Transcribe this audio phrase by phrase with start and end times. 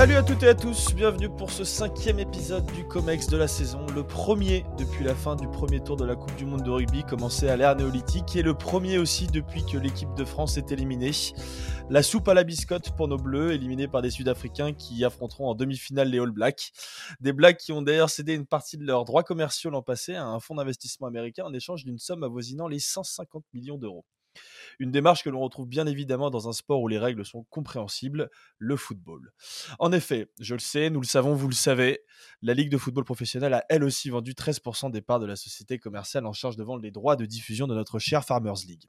[0.00, 3.46] Salut à toutes et à tous, bienvenue pour ce cinquième épisode du COMEX de la
[3.46, 6.70] saison, le premier depuis la fin du premier tour de la Coupe du Monde de
[6.70, 10.72] rugby commencé à l'ère néolithique et le premier aussi depuis que l'équipe de France est
[10.72, 11.10] éliminée.
[11.90, 15.54] La soupe à la biscotte pour nos Bleus, éliminés par des Sud-Africains qui affronteront en
[15.54, 16.72] demi-finale les All Blacks.
[17.20, 20.24] Des Blacks qui ont d'ailleurs cédé une partie de leurs droits commerciaux l'an passé à
[20.24, 24.06] un fonds d'investissement américain en échange d'une somme avoisinant les 150 millions d'euros.
[24.80, 28.30] Une démarche que l'on retrouve bien évidemment dans un sport où les règles sont compréhensibles,
[28.58, 29.32] le football.
[29.78, 32.00] En effet, je le sais, nous le savons, vous le savez,
[32.40, 35.78] la Ligue de football professionnel a elle aussi vendu 13% des parts de la société
[35.78, 38.88] commerciale en charge de vendre les droits de diffusion de notre cher Farmers League.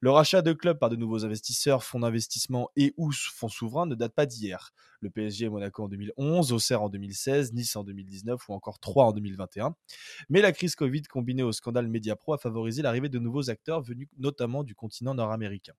[0.00, 3.94] Le rachat de clubs par de nouveaux investisseurs, fonds d'investissement et ou fonds souverains ne
[3.94, 4.72] date pas d'hier.
[5.00, 9.06] Le PSG et Monaco en 2011, Auxerre en 2016, Nice en 2019 ou encore 3
[9.06, 9.74] en 2021.
[10.28, 14.08] Mais la crise Covid combinée au scandale Mediapro a favorisé l'arrivée de nouveaux acteurs venus
[14.18, 15.74] notamment du continent nord-américain.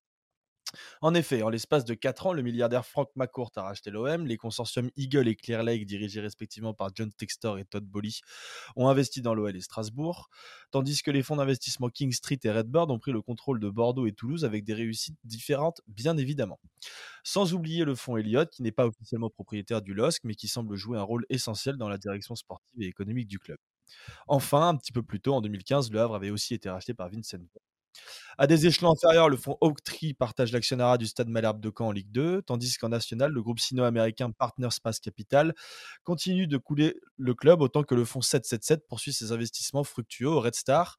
[1.01, 4.37] En effet, en l'espace de 4 ans, le milliardaire Frank McCourt a racheté l'OM, les
[4.37, 8.21] consortiums Eagle et Clear Lake, dirigés respectivement par John Textor et Todd Bolly,
[8.75, 10.29] ont investi dans l'OL et Strasbourg,
[10.71, 14.07] tandis que les fonds d'investissement King Street et Redbird ont pris le contrôle de Bordeaux
[14.07, 16.59] et Toulouse avec des réussites différentes, bien évidemment.
[17.23, 20.75] Sans oublier le fonds Elliott, qui n'est pas officiellement propriétaire du LOSC, mais qui semble
[20.75, 23.57] jouer un rôle essentiel dans la direction sportive et économique du club.
[24.27, 27.09] Enfin, un petit peu plus tôt, en 2015, Le Havre avait aussi été racheté par
[27.09, 27.37] Vincent.
[28.37, 31.91] À des échelons inférieurs, le fonds Oaktree partage l'actionnariat du Stade Malherbe de Caen en
[31.91, 35.53] Ligue 2, tandis qu'en national, le groupe sino-américain Partner Space Capital
[36.03, 40.41] continue de couler le club autant que le fonds 777 poursuit ses investissements fructueux au
[40.41, 40.97] Red Star.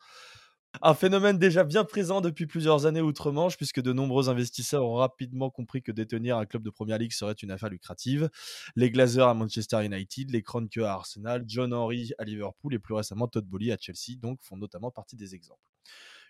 [0.83, 5.49] Un phénomène déjà bien présent depuis plusieurs années outre-Manche, puisque de nombreux investisseurs ont rapidement
[5.49, 8.29] compris que détenir un club de première ligue serait une affaire lucrative.
[8.75, 12.95] Les Glazers à Manchester United, les Kroenke à Arsenal, John Henry à Liverpool et plus
[12.95, 15.61] récemment Todd Bowley à Chelsea, donc font notamment partie des exemples.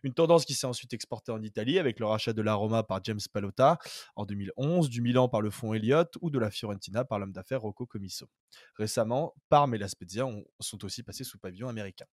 [0.03, 3.03] Une tendance qui s'est ensuite exportée en Italie avec le rachat de la Roma par
[3.05, 3.79] James Pallotta
[4.15, 7.63] en 2011, du Milan par le fonds Elliott ou de la Fiorentina par l'homme d'affaires
[7.63, 8.29] Rocco Comiso.
[8.77, 10.27] Récemment, Parme et la Spezia
[10.61, 12.07] sont aussi passés sous pavillon américain.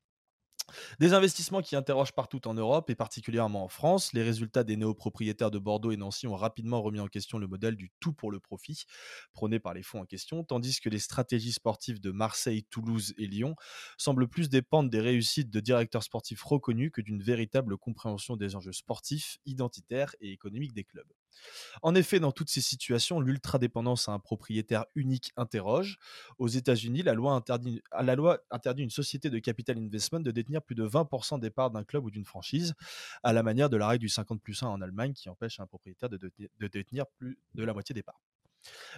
[1.00, 4.14] Des investissements qui interrogent partout en Europe et particulièrement en France.
[4.14, 7.76] Les résultats des néopropriétaires de Bordeaux et Nancy ont rapidement remis en question le modèle
[7.76, 8.86] du tout pour le profit
[9.34, 13.28] prôné par les fonds en question, tandis que les stratégies sportives de Marseille, Toulouse et
[13.28, 13.56] Lyon
[13.98, 18.74] semblent plus dépendre des réussites de directeurs sportifs reconnus que d'une véritable compréhension des enjeux
[18.74, 21.12] sportifs, identitaires et économiques des clubs.
[21.82, 25.98] En effet, dans toutes ces situations, l'ultra-dépendance à un propriétaire unique interroge.
[26.38, 30.62] Aux États-Unis, la loi interdit, la loi interdit une société de capital investment de détenir
[30.62, 32.74] plus de 20% des parts d'un club ou d'une franchise,
[33.24, 35.68] à la manière de la règle du 50 plus 1 en Allemagne qui empêche un
[35.68, 38.22] propriétaire de détenir plus de la moitié des parts.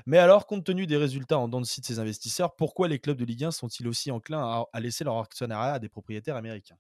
[0.05, 2.99] Mais alors, compte tenu des résultats en dents de scie de ces investisseurs, pourquoi les
[2.99, 6.77] clubs de Ligue 1 sont-ils aussi enclins à, laisser leur actionnariat à des propriétaires américains?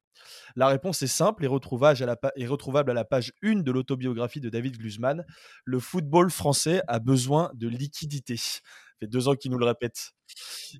[0.55, 5.25] La réponse est simple et retrouvable à la, page 1 de l'autobiographie de David Glusman.
[5.65, 8.39] Le football français a besoin de liquidité.
[8.95, 10.11] Ça fait deux ans qu'il nous le répète.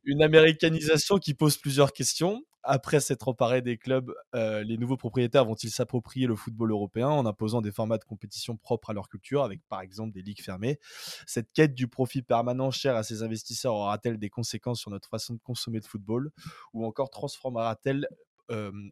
[0.05, 2.43] Une américanisation qui pose plusieurs questions.
[2.63, 7.25] Après s'être emparé des clubs, euh, les nouveaux propriétaires vont-ils s'approprier le football européen en
[7.25, 10.79] imposant des formats de compétition propres à leur culture, avec par exemple des ligues fermées?
[11.27, 15.33] Cette quête du profit permanent chère à ces investisseurs aura-t-elle des conséquences sur notre façon
[15.33, 16.31] de consommer de football?
[16.73, 18.07] Ou encore transformera-t-elle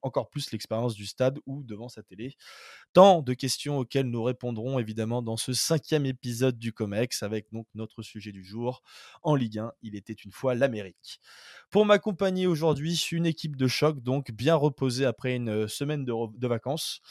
[0.02, 2.36] encore plus l'expérience du stade ou devant sa télé.
[2.94, 7.68] Tant de questions auxquelles nous répondrons évidemment dans ce cinquième épisode du COMEX avec donc
[7.74, 8.82] notre sujet du jour.
[9.22, 11.20] En Ligue 1, il était une fois l'Amérique.
[11.70, 16.48] Pour m'accompagner aujourd'hui, une équipe de choc, donc bien reposée après une semaine de, de
[16.48, 17.02] vacances.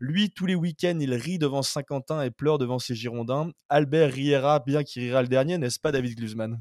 [0.00, 3.50] Lui, tous les week-ends, il rit devant Saint-Quentin et pleure devant ses Girondins.
[3.68, 6.60] Albert riera bien qu'il rira le dernier, n'est-ce pas David Glusman?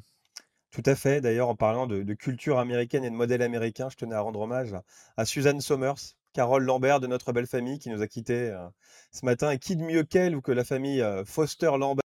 [0.72, 1.22] Tout à fait.
[1.22, 4.76] D'ailleurs, en parlant de, culture américaine et de modèle américain, je tenais à rendre hommage
[5.18, 8.68] à, Suzanne Somers, Carole Lambert de notre belle famille qui nous a quittés euh,
[9.12, 9.58] ce matin.
[9.58, 12.04] Qui de mieux qu'elle ou que la famille euh, Foster Lambert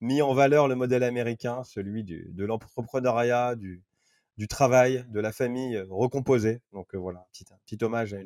[0.00, 3.82] mis en valeur le modèle américain, celui de l'entrepreneuriat, du,
[4.48, 6.60] travail, de la famille euh, recomposée.
[6.72, 7.26] Donc voilà,
[7.66, 8.18] petit, hommage à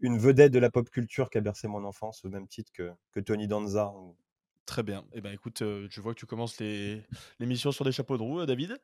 [0.00, 3.20] une, vedette de la pop culture qui a bercé mon enfance au même titre que
[3.20, 3.92] Tony Danza
[4.68, 5.02] Très bien.
[5.14, 6.58] Eh ben, écoute, je vois que tu commences
[7.40, 8.76] l'émission sur des chapeaux de roue, David.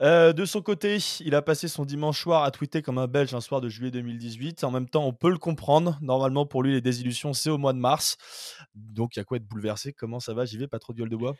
[0.00, 3.40] de son côté, il a passé son dimanche soir à tweeter comme un Belge un
[3.40, 4.64] soir de juillet 2018.
[4.64, 5.96] En même temps, on peut le comprendre.
[6.02, 8.18] Normalement, pour lui, les désillusions, c'est au mois de mars.
[8.74, 9.92] Donc, il y a quoi être bouleversé?
[9.92, 10.44] Comment ça va?
[10.44, 11.36] J'y vais, pas trop de gueule de bois?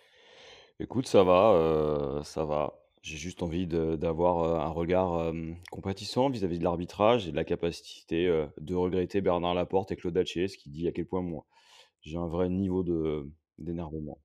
[0.78, 2.74] Écoute, ça va, ça va.
[3.02, 5.32] J'ai juste envie d'avoir un regard
[5.72, 8.28] compatissant vis-à-vis de l'arbitrage et de la capacité
[8.60, 11.46] de regretter Bernard Laporte et Claude Haché, ce qui dit à quel point moi
[12.02, 14.18] j'ai un vrai niveau de, d'énervement.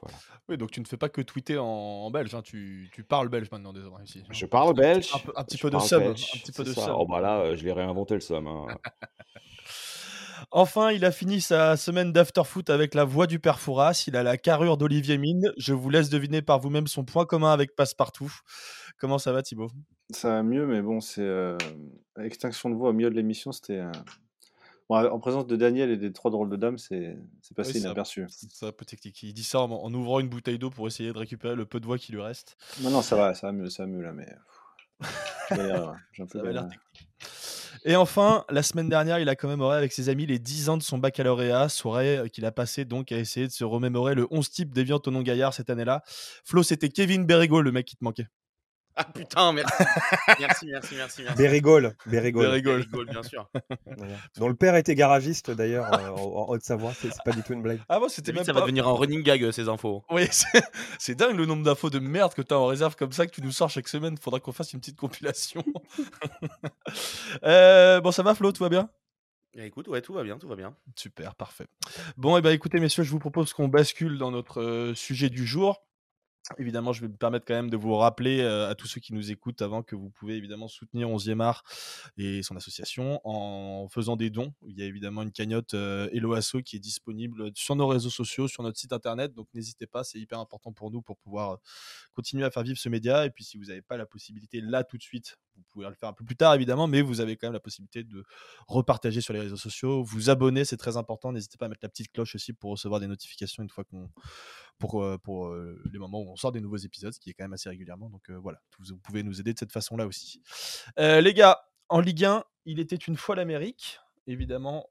[0.00, 0.16] Voilà.
[0.48, 3.50] Oui, donc tu ne fais pas que tweeter en, belge, hein, tu, tu, parles belge
[3.50, 4.22] maintenant désormais ici.
[4.30, 5.10] Je parle belge.
[5.34, 6.02] Un, petit peu de sub.
[6.02, 8.46] Un petit peu de Oh bah là, je l'ai réinventé le somme.
[8.46, 8.66] Hein.
[10.50, 14.04] Enfin, il a fini sa semaine d'after-foot avec la voix du père Fouras.
[14.06, 15.52] Il a la carrure d'Olivier Mine.
[15.56, 18.32] Je vous laisse deviner par vous-même son point commun avec Passepartout.
[18.98, 19.70] Comment ça va, Thibaut?
[20.10, 21.56] Ça va mieux, mais bon, c'est euh,
[22.22, 23.80] extinction de voix au milieu de l'émission, c'était.
[23.80, 23.92] euh,
[24.88, 27.16] bon, en présence de Daniel et des trois drôles de dames, c'est
[27.54, 28.26] passé Oui, inaperçu.
[28.28, 29.22] C'est un peu technique.
[29.22, 31.80] Il dit ça en, en ouvrant une bouteille d'eau pour essayer de récupérer le peu
[31.80, 32.56] de voix qui lui reste.
[32.80, 34.28] Non, non, ça va, ça va mieux, ça va mieux là, mais.
[35.50, 37.08] J'ai un peu l'air technique.
[37.88, 40.82] Et enfin, la semaine dernière, il a commémoré avec ses amis les 10 ans de
[40.82, 44.50] son baccalauréat, soirée euh, qu'il a passé donc à essayer de se remémorer le 11
[44.50, 46.02] type déviant au nom gaillard cette année-là.
[46.44, 48.26] Flo, c'était Kevin Berrigo, le mec qui te manquait.
[48.96, 49.74] Ah putain, merci.
[50.40, 51.36] merci, merci, merci, merci.
[51.36, 53.48] Bérigol, bien sûr.
[53.96, 54.14] voilà.
[54.38, 56.92] dont le père était garagiste d'ailleurs euh, en Haute-Savoie.
[56.94, 57.80] C'est c'est pas du tout une blague.
[57.88, 58.60] Ah bon, c'était même ça pas...
[58.60, 60.02] va devenir un running gag euh, ces infos.
[60.10, 60.26] Oui,
[60.98, 63.32] c'est- dingue le nombre d'infos de merde que tu as en réserve comme ça que
[63.32, 64.16] tu nous sors chaque semaine.
[64.18, 65.62] Faudra qu'on fasse une petite compilation.
[67.44, 68.88] Euh, bon, ça va Flo, tout va bien?
[69.54, 70.74] Eh, écoute, ouais, tout va bien, tout va bien.
[70.96, 71.66] Super, parfait.
[72.16, 75.46] Bon, et ben écoutez, messieurs, je vous propose qu'on bascule dans notre euh, sujet du
[75.46, 75.82] jour.
[76.58, 79.12] Évidemment, je vais me permettre quand même de vous rappeler euh, à tous ceux qui
[79.12, 81.64] nous écoutent avant que vous pouvez évidemment soutenir 11e art
[82.16, 84.52] et son association en faisant des dons.
[84.66, 88.10] Il y a évidemment une cagnotte euh, Hello Asso qui est disponible sur nos réseaux
[88.10, 89.34] sociaux, sur notre site internet.
[89.34, 91.56] Donc n'hésitez pas, c'est hyper important pour nous pour pouvoir euh,
[92.14, 93.26] continuer à faire vivre ce média.
[93.26, 95.94] Et puis si vous n'avez pas la possibilité là tout de suite, vous pouvez le
[95.94, 98.24] faire un peu plus tard évidemment, mais vous avez quand même la possibilité de
[98.68, 101.32] repartager sur les réseaux sociaux, vous abonner, c'est très important.
[101.32, 104.10] N'hésitez pas à mettre la petite cloche aussi pour recevoir des notifications une fois qu'on
[104.78, 107.34] pour, euh, pour euh, les moments où on sort des nouveaux épisodes, ce qui est
[107.34, 108.08] quand même assez régulièrement.
[108.10, 110.42] Donc euh, voilà, vous, vous pouvez nous aider de cette façon-là aussi.
[110.98, 114.00] Euh, les gars, en Ligue 1, il était une fois l'Amérique.
[114.26, 114.88] Évidemment,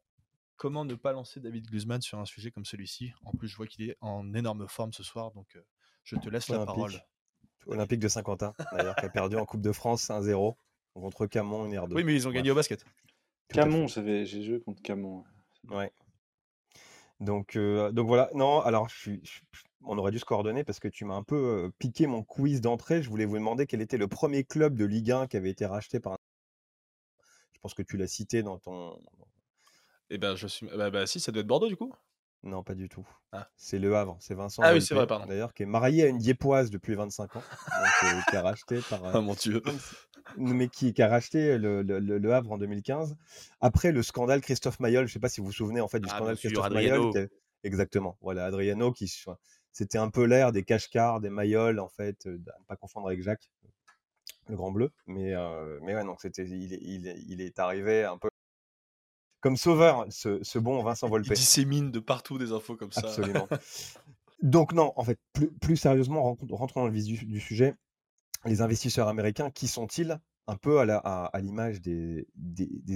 [0.55, 3.13] comment ne pas lancer David Guzman sur un sujet comme celui-ci?
[3.25, 5.61] En plus, je vois qu'il est en énorme forme ce soir, donc euh,
[6.03, 6.75] je te laisse la Olympique.
[6.75, 6.93] parole.
[7.67, 10.55] Olympique de Saint-Quentin, d'ailleurs, qui a perdu en Coupe de France 1-0
[10.93, 11.93] contre Camon une R2.
[11.95, 12.83] Oui, mais ils ont gagné au basket.
[12.83, 12.89] Tout.
[13.55, 15.23] Camon, j'avais- j'ai joué contre Camon.
[15.69, 15.91] Ouais.
[17.19, 18.29] Donc, euh, donc voilà.
[18.33, 19.41] Non, alors je suis, je-
[19.87, 23.01] on aurait dû se coordonner parce que tu m'as un peu piqué mon quiz d'entrée.
[23.03, 25.65] Je voulais vous demander quel était le premier club de Ligue 1 qui avait été
[25.65, 26.17] racheté par.
[27.53, 28.99] Je pense que tu l'as cité dans ton.
[30.09, 30.67] Et ben, je suis.
[30.75, 31.93] Bah, bah, si, ça doit être Bordeaux du coup.
[32.43, 33.07] Non, pas du tout.
[33.31, 33.49] Ah.
[33.55, 34.17] C'est Le Havre.
[34.19, 34.61] C'est Vincent.
[34.63, 35.25] Ah oui, c'est vrai, pardon.
[35.25, 37.39] D'ailleurs, qui est marié à une Diepoise depuis 25 ans.
[37.41, 39.03] Donc, euh, qui a racheté par.
[39.05, 39.63] euh, Ah mon dieu.
[40.37, 43.15] mais qui, qui a racheté le, le- le- Havre en 2015.
[43.61, 45.99] Après le scandale Christophe Mayol, je ne sais pas si vous vous souvenez en fait
[45.99, 47.11] du Ah, scandale Christophe Adriano.
[47.13, 47.29] Mayol.
[47.63, 49.07] Exactement, voilà, Adriano, qui
[49.75, 53.07] c'était un peu l'air des cache-cars, des Mayol en fait, euh, à ne pas confondre
[53.07, 53.51] avec Jacques,
[54.47, 54.89] le grand bleu.
[55.05, 58.29] Mais, euh, mais ouais, donc c'était, il, est- il, il arrivé un peu
[59.41, 61.33] comme sauveur, ce, ce bon Vincent Il Volpe.
[61.33, 63.01] dissémine de partout des infos comme ça.
[63.01, 63.47] Absolument.
[64.41, 67.75] Donc non, en fait, plus, plus sérieusement, rentrons dans le vif du, du sujet.
[68.45, 70.19] Les investisseurs américains, qui sont-ils?
[70.47, 72.25] Un peu à l'image des,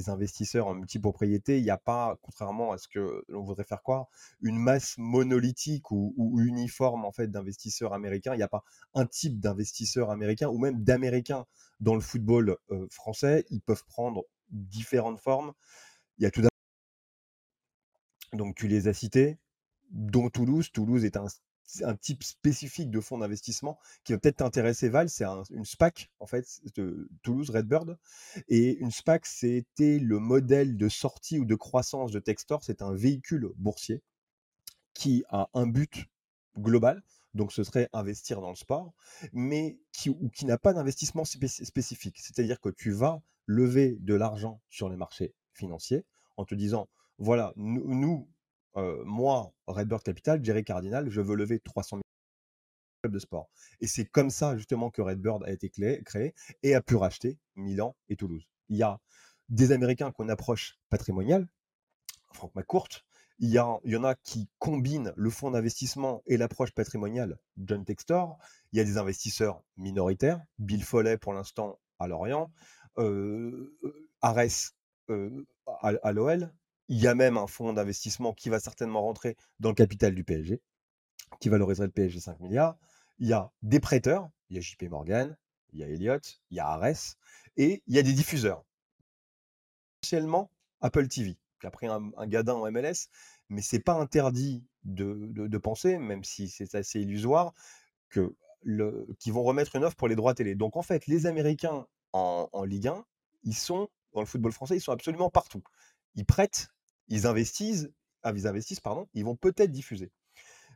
[0.07, 4.07] investisseurs en multipropriété, il n'y a pas, contrairement à ce que l'on voudrait faire croire,
[4.42, 8.34] une masse monolithique ou, uniforme en fait d'investisseurs américains.
[8.36, 8.63] Il n'y a pas
[8.94, 11.46] un type d'investisseur américain ou même d'américains
[11.80, 13.46] dans le football euh, français.
[13.50, 15.54] Ils peuvent prendre différentes formes.
[16.19, 16.50] Il y a tout d'abord
[18.34, 19.38] donc tu les as cités,
[19.92, 20.72] dont Toulouse.
[20.72, 21.25] Toulouse est un,
[21.83, 25.10] un type spécifique de fonds d'investissement qui va peut-être t'intéresser, Val.
[25.10, 26.45] C'est un- une SPAC, en fait,
[26.75, 27.98] de Toulouse Redbird.
[28.48, 32.63] Et une SPAC, c'était le modèle de sortie ou de croissance de Textor.
[32.63, 34.01] C'est un véhicule boursier
[34.94, 36.07] qui a un but
[36.57, 38.94] global, donc ce serait investir dans le sport,
[39.31, 42.18] mais qui, ou qui n'a pas d'investissement spéc- spécifique.
[42.19, 46.06] C'est-à-dire que tu vas lever de l'argent sur les marchés financiers
[46.38, 48.28] en te disant, voilà, nous,
[48.76, 52.02] moi, Redbird Capital, Jerry Cardinal, je veux lever 300 000
[53.02, 53.49] clubs de sport.
[53.81, 56.33] Et c'est comme ça justement que Redbird a été créé
[56.64, 58.47] et a pu racheter Milan et Toulouse.
[58.69, 58.99] Il y a
[59.49, 61.47] des Américains qu'on approche patrimonial,
[62.33, 62.90] Franck McCourt,
[63.40, 67.40] il y, a, il y en a qui combinent le fonds d'investissement et l'approche patrimoniale
[67.57, 68.38] John Textor.
[68.73, 72.52] Il y a des investisseurs minoritaires, Bill Foley pour l'instant à Lorient,
[72.97, 73.73] euh,
[74.21, 74.73] Ares
[75.81, 76.54] à l'OL.
[76.90, 80.24] Il y a même un fonds d'investissement qui va certainement rentrer dans le capital du
[80.24, 80.62] PSG,
[81.40, 82.78] qui valoriserait le PSG 5 milliards.
[83.19, 85.38] Il y a des prêteurs, il y a JP Morgan,
[85.74, 87.16] il y a Elliott, il y a Ares,
[87.58, 88.66] et il y a des diffuseurs.
[90.02, 93.10] Essentiellement Apple TV, qui a pris un, gadin en MLS,
[93.50, 97.54] mais c'est pas interdit de, penser, même si c'est assez illusoire,
[98.10, 100.56] que le, qu'ils vont remettre une offre pour les droits télé.
[100.56, 103.06] Donc en fait, les Américains en, en Ligue 1,
[103.44, 105.64] ils sont dans le football français, ils sont absolument partout.
[106.16, 106.69] Ils prêtent,
[107.09, 107.89] ils investissent,
[108.23, 110.11] ah, ils pardon, ils vont peut-être diffuser.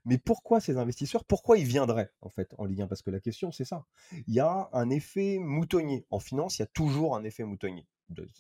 [0.06, 3.22] Mais pourquoi ces investisseurs Pourquoi ils viendraient en fait en Ligue 1 Parce que la
[3.22, 3.86] question c'est ça.
[4.28, 6.06] Il y a un effet moutonnier.
[6.10, 7.88] En finance, il y a toujours un effet moutonnier.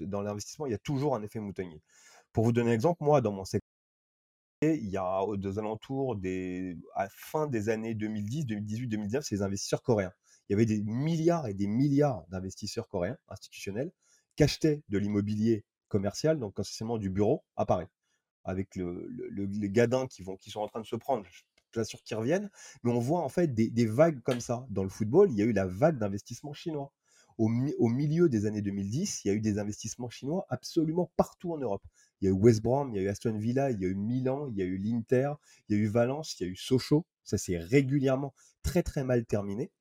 [0.01, 1.81] Dans l'investissement, il y a toujours un effet moutonnier.
[2.33, 3.61] Pour vous donner un exemple, moi, dans mon secteur,
[4.61, 9.35] il y a aux alentours des à la fin des années 2010, 2018, 2019, c'est
[9.35, 10.13] les investisseurs coréens.
[10.47, 13.91] Il y avait des milliards et des milliards d'investisseurs coréens institutionnels
[14.35, 17.87] qui achetaient de l'immobilier commercial, donc essentiellement du bureau, à Paris,
[18.43, 21.25] avec le, le- les gadins qui, vont, qui sont en train de se prendre.
[21.29, 22.49] Je suis sûr qu'ils reviennent,
[22.83, 24.65] mais on voit en fait des, des vagues comme ça.
[24.69, 26.91] Dans le football, il y a eu la vague d'investissement chinois.
[27.39, 31.53] Au, au milieu des années 2010, il y a eu des investissements chinois absolument partout
[31.53, 31.83] en Europe.
[32.21, 33.87] Il y a eu West Brom, il y a eu Aston Villa, il y a
[33.87, 35.33] eu Milan, il y a eu l'Inter,
[35.69, 37.05] il y a eu Valence, il y a eu Sochaux.
[37.23, 39.71] Ça s'est régulièrement très très mal terminé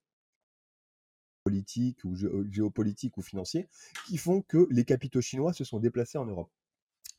[1.42, 3.68] politiques ou géo- géopolitiques ou financiers
[4.06, 6.50] qui font que les capitaux chinois se sont déplacés en Europe.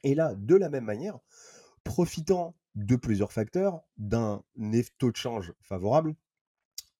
[0.04, 1.20] Et là, de la même manière,
[1.84, 4.44] profitant de plusieurs facteurs, d'un
[4.98, 6.16] taux de change favorable,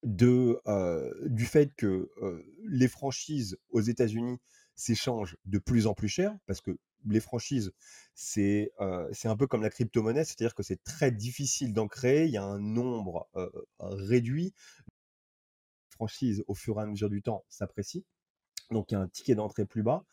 [0.02, 4.38] de, euh, du fait que euh, les franchises aux États-Unis
[4.74, 7.72] s'échangent de plus en plus cher, parce que les franchises,
[8.14, 12.30] c'est euh, un peu comme la crypto-monnaie, c'est-à-dire que c'est très difficile d'en créer, il
[12.30, 13.50] y a un nombre euh,
[13.80, 14.54] réduit,
[15.94, 18.02] franchises au fur et à mesure du temps s'apprécient.
[18.70, 20.04] Donc il y a un ticket d'entrée plus bas.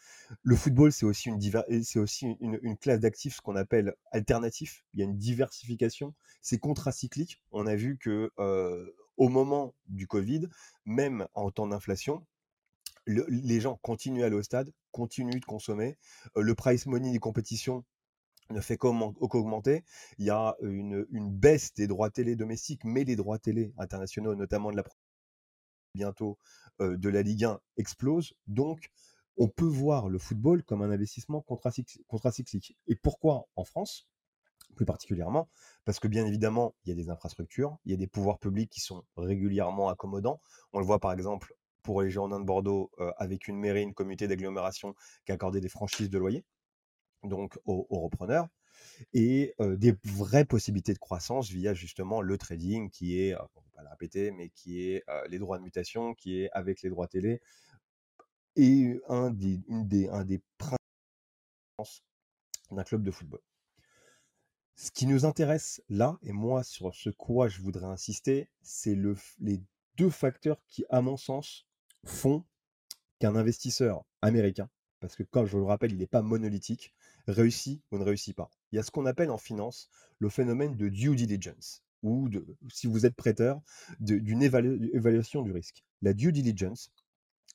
[0.43, 1.39] Le football, c'est aussi une,
[1.83, 4.83] c'est aussi une, classe d'actifs, ce qu'on appelle alternatif.
[4.93, 6.13] Il y a une diversification.
[6.41, 7.41] C'est contracyclique.
[7.51, 10.47] On a vu que euh, au moment du Covid,
[10.85, 12.25] même en temps d'inflation,
[13.05, 15.97] le- les gens continuent à aller au stade, continuent de consommer.
[16.37, 17.85] Euh, le price money des compétitions
[18.49, 19.83] ne fait qu'augmen- qu'augmenter.
[20.17, 24.35] Il y a une, une baisse des droits télé domestiques, mais les droits télé internationaux,
[24.35, 24.83] notamment de la
[25.95, 26.37] bientôt
[26.79, 28.33] de la Ligue 1 explose.
[28.47, 28.89] Donc,
[29.37, 32.77] on peut voir le football comme un investissement contracyc- contracyclique.
[32.87, 34.07] Et pourquoi en France?
[34.75, 35.49] Plus particulièrement
[35.85, 38.69] Parce que bien évidemment, il y a des infrastructures, il y a des pouvoirs publics
[38.69, 40.41] qui sont régulièrement accommodants.
[40.73, 44.27] On le voit par exemple pour les Girondins de Bordeaux avec une mairie, une communauté
[44.27, 44.95] d'agglomération
[45.25, 46.45] qui a accordé des franchises de loyer
[47.23, 48.47] donc aux repreneurs
[49.13, 53.71] et des vraies possibilités de croissance via justement le trading qui est, on ne va
[53.73, 57.07] pas le répéter, mais qui est les droits de mutation, qui est avec les droits
[57.07, 57.41] télé,
[58.55, 62.05] et un des, une un des principes
[62.71, 63.41] d'un club de football.
[64.75, 69.15] Ce qui nous intéresse là, et moi sur ce quoi je voudrais insister, c'est le,
[69.39, 69.61] les
[69.95, 71.67] deux facteurs qui, à mon sens,
[72.05, 72.45] font
[73.19, 74.69] qu'un investisseur américain,
[74.99, 76.93] parce que comme je vous le rappelle, il n'est pas monolithique,
[77.27, 78.49] réussit ou ne réussit pas.
[78.71, 82.45] Il y a ce qu'on appelle en finance le phénomène de due diligence, ou de,
[82.69, 83.61] si vous êtes prêteur,
[83.99, 85.83] d'une évalu- évaluation du risque.
[86.01, 86.91] La due diligence,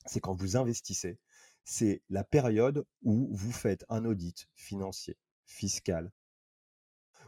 [0.05, 1.17] c'est quand vous investissez,
[1.63, 6.11] c'est la période où vous faites un audit financier, fiscal,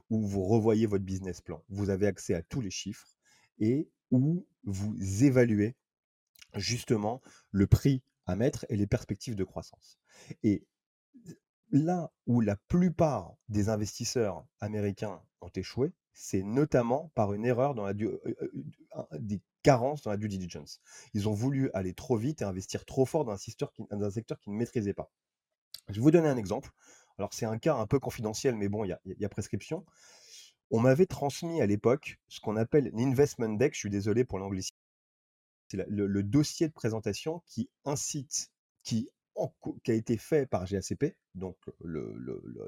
[0.09, 1.63] où vous revoyez votre business plan.
[1.69, 3.17] Vous avez accès à tous les chiffres
[3.59, 5.75] et où vous évaluez
[6.55, 9.99] justement le prix à mettre et les perspectives de croissance.
[10.43, 10.65] Et
[11.71, 17.85] là où la plupart des investisseurs américains ont échoué, c'est notamment par une erreur dans
[17.85, 18.09] la due-
[18.93, 20.81] un- des carences dans la due diligence.
[21.13, 24.09] Ils ont voulu aller trop vite et investir trop fort dans un secteur qui, un
[24.09, 25.11] secteur qu'ils ne maîtrisaient pas.
[25.89, 26.71] Je vais vous donner un exemple.
[27.17, 29.85] Alors c'est un cas un peu confidentiel, mais bon, il y y a prescription.
[30.71, 33.73] On m'avait transmis à l'époque ce qu'on appelle l'investment deck.
[33.75, 34.75] Je suis désolé pour l'anglicisme
[35.69, 38.51] c'est le, le dossier de présentation qui incite,
[38.83, 39.09] qui,
[39.83, 41.57] qui a été fait par GACP, donc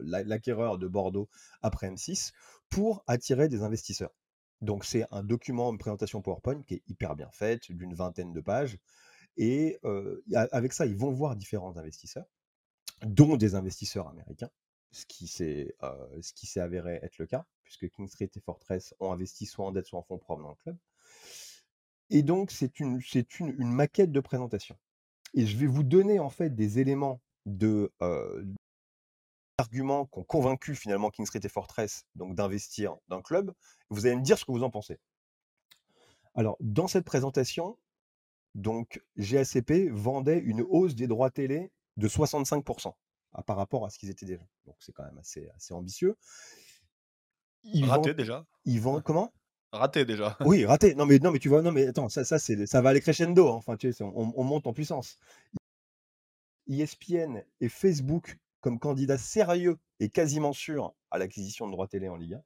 [0.01, 1.29] l'acquéreur de Bordeaux
[1.61, 2.31] après M6,
[2.69, 4.13] pour attirer des investisseurs.
[4.61, 8.41] Donc c'est un document, une présentation PowerPoint qui est hyper bien faite, d'une vingtaine de
[8.41, 8.77] pages.
[9.37, 12.25] Et euh, avec ça, ils vont voir différents investisseurs,
[13.03, 14.51] dont des investisseurs américains,
[14.91, 18.39] ce qui s'est euh, ce qui s'est avéré être le cas, puisque King Street et
[18.41, 20.77] Fortress ont investi soit en dette, soit en fonds propres dans le club.
[22.09, 23.01] Et donc, c'est une
[23.59, 24.77] maquette de présentation.
[25.33, 28.43] Et je vais vous donner en fait des éléments de euh,
[29.57, 33.53] arguments qui ont convaincu finalement King Street et Fortress donc d'investir dans le club.
[33.89, 34.99] Vous allez me dire ce que vous en pensez.
[36.35, 37.77] Alors, dans cette présentation,
[38.55, 42.95] donc GACP vendait une hausse des droits télé de 65%
[43.33, 44.43] à- par rapport à ce qu'ils étaient déjà.
[44.65, 46.17] Donc, c'est quand même assez, assez ambitieux.
[47.63, 48.45] Ils Raté vendent, déjà.
[48.65, 49.31] ils vendent comment?
[49.71, 50.37] Raté déjà.
[50.45, 50.95] Oui, raté.
[50.95, 53.01] Non mais non mais tu vois, non mais attends, ça ça c'est ça va aller
[53.01, 53.47] crescendo.
[53.49, 53.55] hein.
[53.55, 55.17] Enfin, tu sais, on, on monte en puissance.
[56.67, 62.15] ESPN et Facebook comme candidats sérieux et quasiment sûrs à l'acquisition de droits télé en
[62.15, 62.43] Ligue 1.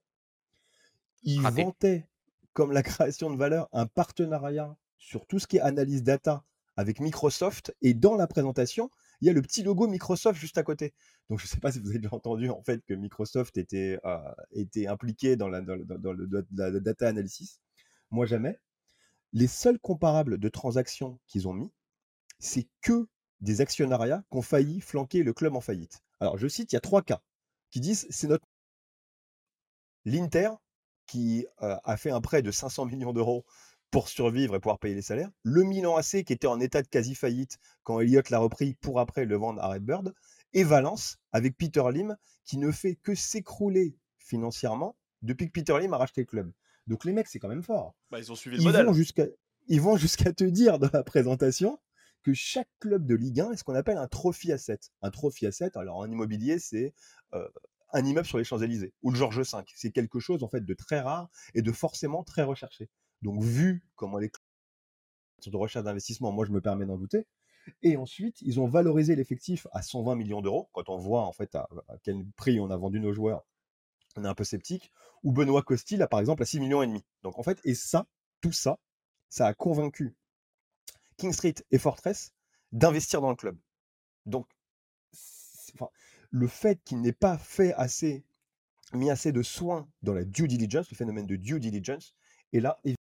[1.24, 1.63] Ils Raté.
[1.63, 2.08] vantaient
[2.53, 6.44] comme la création de valeur un partenariat sur tout ce qui est analyse data
[6.77, 8.89] avec Microsoft et dans la présentation,
[9.22, 10.93] il y a le petit logo Microsoft juste à côté.
[11.29, 14.00] Donc je ne sais pas si vous avez déjà entendu en fait que Microsoft était,
[14.05, 17.62] euh, impliqué dans la, le- data analysis.
[18.12, 18.60] Moi jamais.
[19.34, 21.72] Les seuls comparables de transactions qu'ils ont mis,
[22.39, 23.07] c'est que
[23.41, 26.01] des actionnariats qui ont failli flanquer le club en faillite.
[26.19, 27.22] Alors je cite, il y a trois cas
[27.72, 28.45] qui disent c'est notre
[30.05, 30.50] l'Inter
[31.07, 33.45] qui euh, a fait un prêt de 500 millions d'euros
[33.91, 35.29] pour survivre et pouvoir payer les salaires.
[35.43, 38.99] Le Milan AC qui était en état de quasi faillite quand Elliott l'a repris pour
[38.99, 40.13] après le vendre à Redbird.
[40.53, 45.93] Et Valence avec Peter Lim qui ne fait que s'écrouler financièrement depuis que Peter Lim
[45.93, 46.51] a racheté le club.
[46.87, 47.95] Donc les mecs, c'est quand même fort.
[48.11, 48.85] Bah, ils ont suivi le Ils modèle.
[48.85, 49.25] vont jusqu'à
[49.67, 51.79] ils vont jusqu'à te dire dans la présentation
[52.23, 54.79] que chaque club de Ligue 1 est ce qu'on appelle un trophy asset.
[55.01, 56.93] Un trophy asset, alors en immobilier, c'est
[57.33, 57.47] euh,
[57.93, 59.63] un immeuble sur les Champs-Élysées ou le Georges V.
[59.75, 62.89] C'est quelque chose en fait de très rare et de forcément très recherché.
[63.25, 64.32] Donc vu comment les
[65.39, 67.25] sont de recherche d'investissement, moi je me permets d'en douter.
[67.82, 70.70] Et ensuite, ils ont valorisé l'effectif à 120 millions d'euros.
[70.74, 71.67] Quand on voit en fait à,
[72.03, 73.44] quel prix on a vendu nos joueurs,
[74.15, 74.91] on est un peu sceptique.
[75.24, 77.03] Ou Benoît Costil a par exemple à 6 millions et demi.
[77.24, 78.05] Donc en fait, et ça,
[78.41, 78.77] tout ça,
[79.29, 80.15] ça a convaincu
[81.17, 82.32] King Street et Fortress
[82.72, 83.58] d'investir dans le club.
[84.27, 84.48] Donc,
[85.74, 85.89] enfin,
[86.29, 88.24] le fait qu'il n'ait pas fait assez,
[88.94, 92.13] mis assez de soins dans la due diligence, le phénomène de due diligence,
[92.53, 92.94] et là, et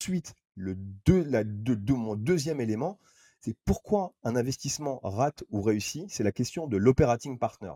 [0.00, 2.98] ensuite, le deux, mon deuxième élément,
[3.40, 7.72] c'est pourquoi un investissement rate ou réussit, c'est la question de l'operating partner.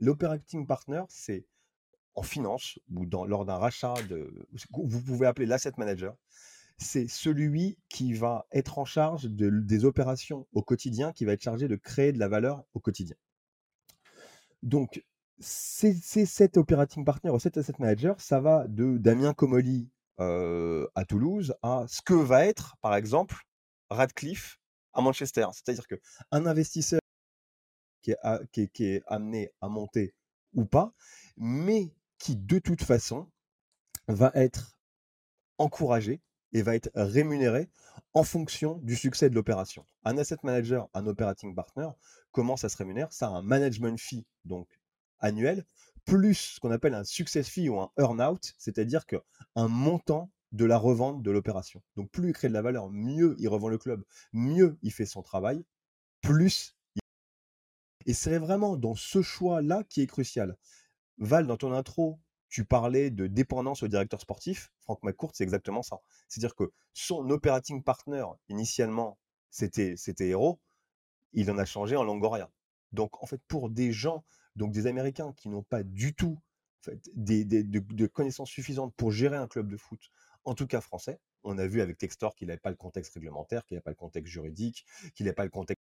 [0.00, 1.46] L'operating partner, c'est
[2.14, 6.14] en finance ou dans, lors d'un rachat, de, vous pouvez appeler l'asset manager,
[6.78, 11.42] c'est celui qui va être en charge de- des opérations au quotidien, qui va être
[11.42, 13.16] chargé de créer de la valeur au quotidien.
[14.62, 15.04] Donc,
[15.38, 15.94] c'est
[16.26, 19.90] cet operating partner ou cet asset manager, ça va de Damien Comolli
[20.22, 23.36] euh, à Toulouse à ce que va être, par exemple,
[23.90, 24.58] Radcliffe
[24.92, 25.46] à Manchester.
[25.52, 27.00] C'est-à-dire qu'un investisseur
[28.02, 30.14] qui est, amené à monter
[30.54, 30.92] ou pas,
[31.36, 33.30] mais qui de toute façon
[34.08, 34.76] va être
[35.58, 36.20] encouragé
[36.52, 37.70] et va être rémunéré
[38.14, 39.86] en fonction du succès de l'opération.
[40.04, 41.88] Un asset manager, un operating partner,
[42.30, 43.12] comment ça se rémunère?
[43.12, 44.68] Ça a un management fee, donc
[45.20, 45.64] annuel,
[46.04, 49.16] plus ce qu'on appelle un success fee ou un earn-out, c'est-à-dire que
[49.54, 51.82] un montant de la revente de l'opération.
[51.96, 55.06] Donc plus il crée de la valeur, mieux il revend le club, mieux il fait
[55.06, 55.64] son travail,
[56.20, 56.76] plus...
[56.94, 57.00] il-
[58.06, 60.56] Et c'est vraiment dans ce choix-là qui est crucial.
[61.18, 64.72] Val, dans ton intro, tu parlais de dépendance au directeur sportif.
[64.80, 66.00] Franck McCourt, c'est exactement ça.
[66.28, 70.60] C'est-à-dire que son operating partner, initialement, c'était Hero.
[71.32, 72.50] Il en a changé en Longoria.
[72.92, 74.22] Donc, en fait, pour des gens,
[74.56, 76.38] donc des Américains qui n'ont pas du tout
[77.14, 80.00] des, des- de, de connaissances suffisantes pour gérer un club de foot,
[80.44, 83.64] en tout cas français, on a vu avec Textor qu'il n'avait pas le contexte réglementaire,
[83.64, 84.84] qu'il n'avait pas le contexte juridique,
[85.14, 85.82] qu'il n'avait pas le contexte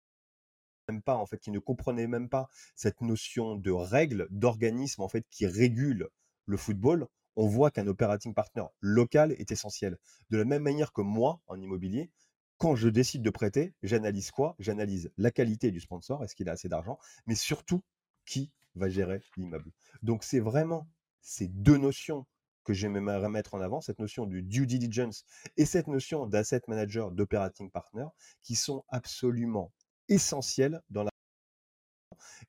[0.89, 5.09] même pas en fait, qui ne comprenait même pas cette notion de règle, d'organisme en
[5.09, 6.09] fait qui régule
[6.47, 9.99] le football, on voit qu'un operating partner local est essentiel.
[10.31, 12.11] De la même manière que moi, en immobilier,
[12.59, 14.55] quand je décide de prêter, j'analyse quoi?
[14.59, 17.83] J'analyse la qualité du sponsor, est-ce qu'il a assez d'argent, mais surtout
[18.25, 19.71] qui va gérer l'immeuble.
[20.03, 20.89] Donc c'est vraiment
[21.21, 22.27] ces deux notions
[22.65, 25.25] que j'aimerais mettre en avant, cette notion du due diligence
[25.57, 28.07] et cette notion d'asset manager, d'operating partner,
[28.43, 29.73] qui sont absolument
[30.09, 31.11] essentielles dans la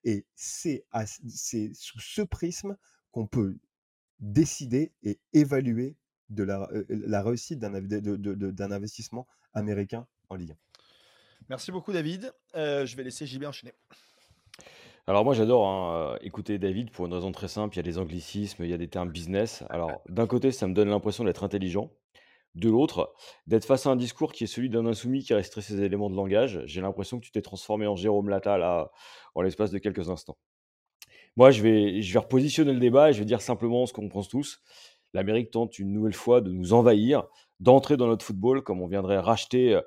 [0.03, 0.85] et c'est
[1.73, 2.77] sous ce prisme
[3.11, 3.57] qu'on peut
[4.19, 5.97] décider et évaluer
[6.29, 10.57] de la, euh, réussite d'un investissement américain en Ligue 1.
[11.49, 12.33] Merci beaucoup, David.
[12.55, 13.73] Euh, je vais laisser JB enchaîner.
[15.07, 17.83] Alors moi j'adore hein, euh, écouter David pour une raison très simple, il y a
[17.83, 19.63] des anglicismes, il y a des termes business.
[19.69, 21.91] Alors d'un côté ça me donne l'impression d'être intelligent,
[22.55, 23.13] de l'autre
[23.45, 26.09] d'être face à un discours qui est celui d'un insoumis qui a resté ses éléments
[26.09, 26.63] de langage.
[26.65, 28.91] J'ai l'impression que tu t'es transformé en Jérôme Lata là
[29.35, 30.37] en l'espace de quelques instants.
[31.35, 34.09] Moi je vais, je vais repositionner le débat et je vais dire simplement ce qu'on
[34.09, 34.63] pense tous.
[35.13, 37.27] L'Amérique tente une nouvelle fois de nous envahir,
[37.59, 39.79] d'entrer dans notre football comme on viendrait racheter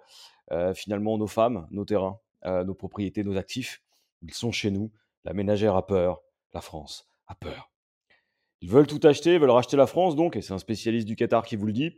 [0.53, 3.83] euh, finalement nos femmes, nos terrains, euh, nos propriétés, nos actifs.
[4.23, 4.93] Ils sont chez nous.
[5.29, 6.23] La ménagère a peur.
[6.55, 7.71] La France a peur.
[8.63, 11.45] Ils veulent tout acheter, veulent racheter la France donc, et c'est un spécialiste du Qatar
[11.45, 11.85] qui vous le dit.
[11.85, 11.97] Et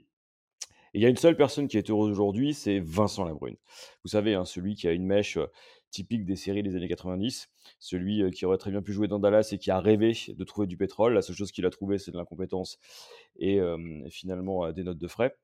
[0.94, 3.54] il y a une seule personne qui est heureuse aujourd'hui, c'est Vincent Labrune.
[4.02, 5.46] Vous savez, hein, celui qui a une mèche euh,
[5.92, 9.20] typique des séries des années 90, celui euh, qui aurait très bien pu jouer dans
[9.20, 11.14] Dallas et qui a rêvé de trouver du pétrole.
[11.14, 12.80] La seule chose qu'il a trouvé, c'est de l'incompétence
[13.36, 13.78] et euh,
[14.10, 15.36] finalement des notes de frais.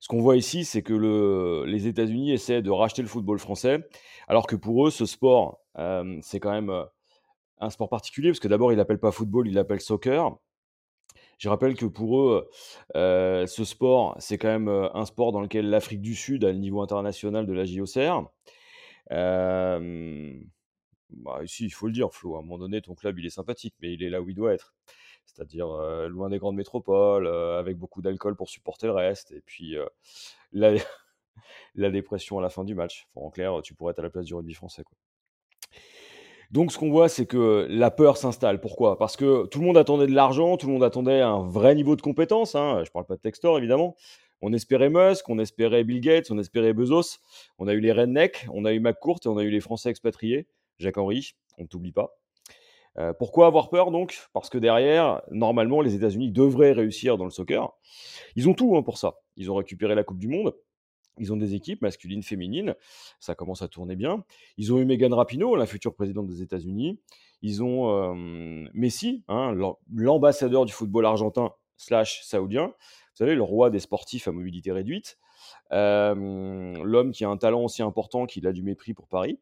[0.00, 3.88] Ce qu'on voit ici, c'est que le- les États-Unis essaient de racheter le football français,
[4.28, 6.84] alors que pour eux, ce sport, euh, c'est quand même euh,
[7.58, 10.36] un sport particulier, parce que d'abord, ils l'appellent pas football, ils l'appellent soccer.
[11.38, 12.48] Je rappelle que pour eux,
[12.96, 16.58] euh, ce sport, c'est quand même un sport dans lequel l'Afrique du Sud a le
[16.58, 18.30] niveau international de la JOCR.
[21.12, 23.30] Bah, si, il faut le dire, Flo, à un moment donné, ton club, il est
[23.30, 24.74] sympathique, mais il est là où il doit être.
[25.26, 25.66] C'est-à-dire
[26.08, 29.76] loin des grandes métropoles, avec beaucoup d'alcool pour supporter le reste, et puis
[30.52, 33.08] la, dépression à la fin du match.
[33.14, 34.82] En clair, tu pourrais être à la place du rugby français.
[36.52, 38.60] Donc ce qu'on voit, c'est que la peur s'installe.
[38.60, 38.98] Pourquoi?
[38.98, 41.96] Parce que tout le monde attendait de l'argent, tout le monde attendait un vrai niveau
[41.96, 42.54] de compétence.
[42.54, 42.80] Hein.
[42.84, 43.96] Je ne parle pas de Textor, évidemment.
[44.42, 47.20] On espérait Musk, on espérait Bill Gates, on espérait Bezos.
[47.58, 50.46] On a eu les Redneck, on a eu McCourt on a eu les Français expatriés.
[50.78, 52.18] Jacques Henry, on ne t'oublie pas.
[52.98, 54.18] Euh, pourquoi avoir peur donc?
[54.32, 57.72] Parce que derrière, normalement, les États-Unis devraient réussir dans le soccer.
[58.36, 59.14] Ils ont tout hein, pour ça.
[59.36, 60.54] Ils ont récupéré la Coupe du Monde.
[61.18, 62.74] Ils ont des équipes masculines, féminines.
[63.20, 64.24] Ça commence à tourner bien.
[64.56, 67.00] Ils ont eu Megan Rapinoe, la future présidente des États-Unis.
[67.42, 69.54] Ils ont euh, Messi, hein,
[69.92, 72.68] l'ambassadeur du football argentin slash saoudien.
[72.68, 75.18] Vous savez, le roi des sportifs à mobilité réduite.
[75.72, 76.14] Euh,
[76.82, 79.38] l'homme qui a un talent aussi important qu'il a du mépris pour Paris.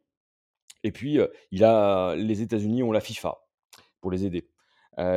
[0.82, 1.18] Et puis,
[1.50, 3.38] il a, les États-Unis ont la FIFA
[4.00, 4.48] pour les aider.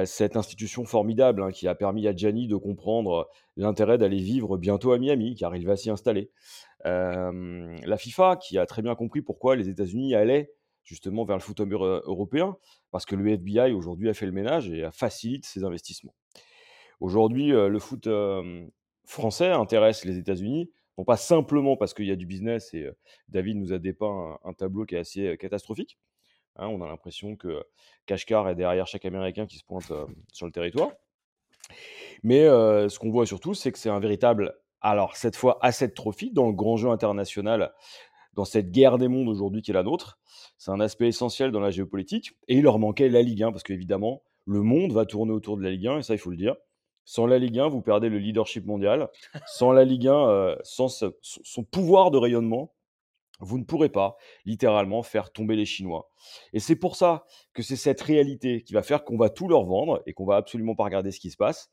[0.05, 4.91] cette institution formidable hein, qui a permis à Gianni de comprendre l'intérêt d'aller vivre bientôt
[4.91, 6.31] à Miami, car il va s'y installer.
[6.83, 11.61] la FIFA qui a très bien compris pourquoi les États-Unis allaient justement vers le foot
[11.61, 12.57] européen,
[12.91, 16.13] parce que le FBI aujourd'hui a fait le ménage et facilite ses investissements.
[16.99, 18.07] Aujourd'hui, le foot
[19.05, 20.71] français intéresse les États-Unis
[21.05, 22.89] pas simplement parce qu'il y a du business, et
[23.29, 25.97] David nous a dépeint un, tableau qui est assez catastrophique.
[26.55, 27.63] Hein, on a l'impression que
[28.05, 29.91] Kashkar est derrière chaque Américain qui se pointe
[30.31, 30.91] sur le territoire.
[32.21, 36.31] Mais ce qu'on voit surtout, c'est que c'est un véritable, alors cette fois, asset trophy
[36.31, 37.73] dans le grand jeu international,
[38.33, 40.19] dans cette guerre des mondes aujourd'hui qui est la nôtre.
[40.57, 42.33] C'est un aspect essentiel dans la géopolitique.
[42.47, 45.63] Et il leur manquait la Ligue 1, parce qu'évidemment, le monde va tourner autour de
[45.63, 46.55] la Ligue 1, et ça, il faut le dire.
[47.05, 49.09] Sans la Ligue 1, vous perdez le leadership mondial.
[49.45, 50.87] Sans la Ligue 1, euh, sans
[51.21, 52.73] son pouvoir de rayonnement,
[53.39, 56.09] vous ne pourrez pas littéralement faire tomber les Chinois.
[56.53, 59.65] Et c'est pour ça que c'est cette réalité qui va faire qu'on va tout leur
[59.65, 61.71] vendre et qu'on va absolument pas regarder ce qui se passe.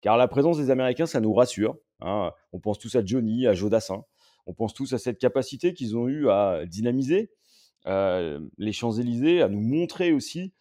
[0.00, 1.76] Car la présence des Américains, ça nous rassure.
[2.00, 2.32] Hein.
[2.52, 4.04] On pense tous à Johnny, à Jodassin.
[4.46, 7.30] On pense tous à cette capacité qu'ils ont eu à dynamiser
[7.86, 10.52] euh, les Champs-Élysées, à nous montrer aussi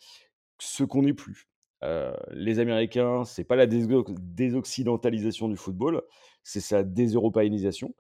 [0.60, 1.50] ce qu'on n'est plus.
[1.84, 6.02] Euh, les Américains, c'est pas la désoccidentalisation du football,
[6.44, 7.94] c'est sa déseuropéanisation.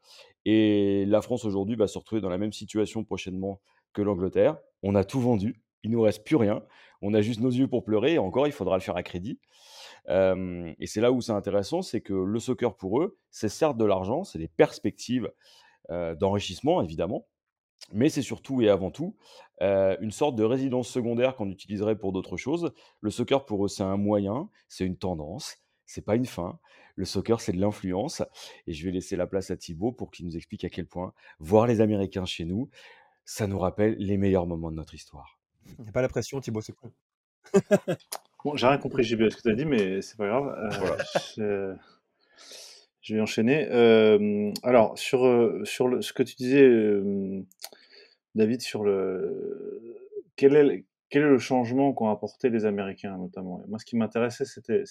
[0.45, 3.61] Et la France aujourd'hui va se retrouver dans la même situation prochainement
[3.93, 4.57] que l'Angleterre.
[4.81, 6.63] On a tout vendu, il nous reste plus rien.
[7.01, 8.13] On a juste nos yeux pour pleurer.
[8.13, 9.39] Et encore, il faudra le faire à crédit.
[10.09, 13.77] Euh, et c'est là où c'est intéressant, c'est que le soccer pour eux, c'est certes
[13.77, 15.31] de l'argent, c'est des perspectives
[15.91, 17.27] euh, d'enrichissement évidemment,
[17.91, 19.15] mais c'est surtout et avant tout
[19.61, 22.73] une sorte de résidence secondaire qu'on utiliserait pour d'autres choses.
[23.01, 26.59] Le soccer, pour eux, c'est un moyen, c'est une tendance, c'est pas une fin.
[26.95, 28.21] Le soccer, c'est de l'influence.
[28.67, 31.13] Et je vais laisser la place à Thibaut pour qu'il nous explique à quel point
[31.39, 32.69] voir les Américains chez nous,
[33.25, 35.39] ça nous rappelle les meilleurs moments de notre histoire.
[35.79, 36.91] Il n'y a pas la pression, Thibaut, c'est cool.
[38.43, 40.69] bon, j'ai rien compris, JB, ce que tu as dit, mais c'est pas grave.
[40.79, 40.97] voilà.
[43.01, 43.15] je...
[43.15, 43.65] vais enchaîner.
[44.63, 45.21] alors, sur,
[45.63, 46.69] sur ce que tu disais
[48.35, 50.03] David, sur le
[50.35, 53.61] quel est, quel est le changement qu'ont apporté les Américains notamment?
[53.67, 54.83] Moi, ce qui m'intéressait, c'était,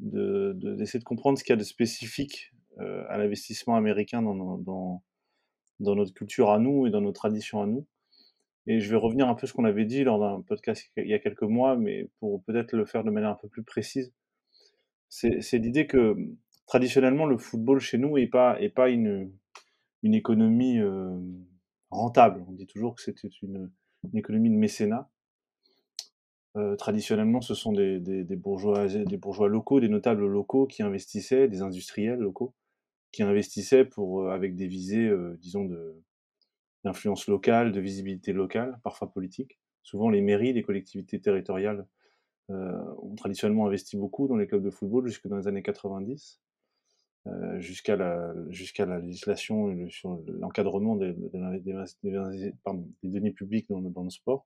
[0.00, 4.34] de, d'essayer de, comprendre ce qu'il y a de spécifique euh, à l'investissement américain dans,
[4.34, 5.02] dans,
[5.80, 7.86] dans, notre culture à nous et dans nos traditions à nous.
[8.66, 11.08] Et je vais revenir un peu sur ce qu'on avait dit lors d'un podcast il
[11.08, 14.14] y a quelques mois, mais pour peut-être le faire de manière un peu plus précise.
[15.08, 16.16] C'est, c'est l'idée que
[16.66, 19.30] traditionnellement, le football chez nous n'est pas, est pas une,
[20.02, 21.18] une économie euh,
[21.92, 22.44] rentable.
[22.48, 23.70] On dit toujours que c'était une,
[24.14, 25.08] économie de mécénat.
[26.56, 31.62] Euh, traditionnellement, ce sont des, bourgeois, des bourgeois locaux, des notables locaux qui investissaient, des
[31.62, 32.54] industriels locaux
[33.12, 35.70] qui investissaient pour, euh, avec des visées, euh, disons,
[36.84, 39.60] d'influence locale, de visibilité locale, parfois politique.
[39.82, 41.86] Souvent, les mairies, les collectivités territoriales
[42.48, 46.42] ont traditionnellement investi beaucoup dans les clubs de football jusque dans les années 90.
[47.28, 52.52] Euh, jusqu'à la, jusqu'à la législation sur l'encadrement des, des, des,
[53.04, 54.44] deniers publics dans, dans le sport.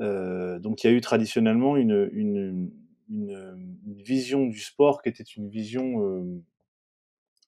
[0.00, 2.70] Euh, donc il y a eu traditionnellement une, une,
[3.10, 6.42] une, vision du sport qui était une vision euh,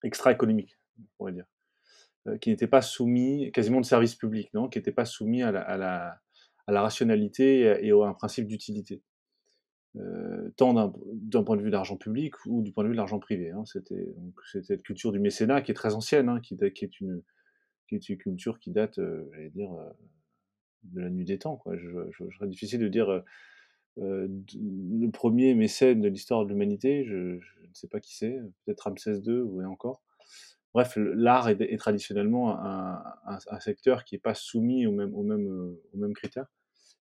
[0.04, 1.46] extra-économique, on pourrait dire,
[2.28, 5.50] euh, qui n'était pas soumis, quasiment de service public, non qui n'était pas soumis à
[5.50, 6.20] la, à la,
[6.68, 9.02] à la rationalité et à un principe d'utilité.
[9.96, 13.20] Euh, tant d'un point de vue d'argent public ou du point de vue de l'argent
[13.20, 13.50] privé.
[13.50, 13.64] Hein.
[13.64, 14.12] C'était
[14.64, 17.22] cette culture du mécénat qui est très ancienne, hein, qui, qui, est une,
[17.86, 19.88] qui est une culture qui date, euh, j'allais dire, euh,
[20.82, 21.56] de la nuit des temps.
[21.56, 21.76] Quoi.
[21.76, 23.22] Je, je, serais difficile de dire
[23.96, 27.40] le premier mécène de l'histoire de l'humanité, je, ne
[27.72, 30.02] sais pas qui c'est, peut-être Ramsès II ou encore.
[30.74, 35.22] Bref, l'art est, traditionnellement un, un, un, secteur qui n'est pas soumis aux mêmes, aux
[35.22, 36.48] mêmes, aux mêmes critères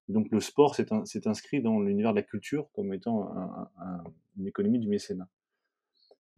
[0.10, 3.32] donc le sport s'est inscrit dans l'univers de la culture comme étant
[4.38, 5.30] une économie du mécénat.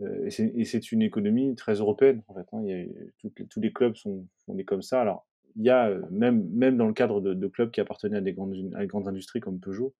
[0.01, 2.47] Euh, et c'est une économie très européenne, en fait.
[2.51, 2.63] Hein.
[3.49, 5.01] Tous les clubs sont, fondés comme ça.
[5.01, 8.34] Alors, il y a même, même dans le cadre de, clubs qui appartenaient à des
[8.34, 9.95] grandes, industries comme Peugeot,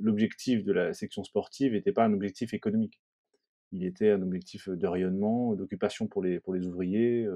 [0.00, 3.00] l'objectif de la section sportive n'était pas un objectif économique.
[3.72, 7.26] Il était un objectif de rayonnement, d'occupation pour les ouvriers,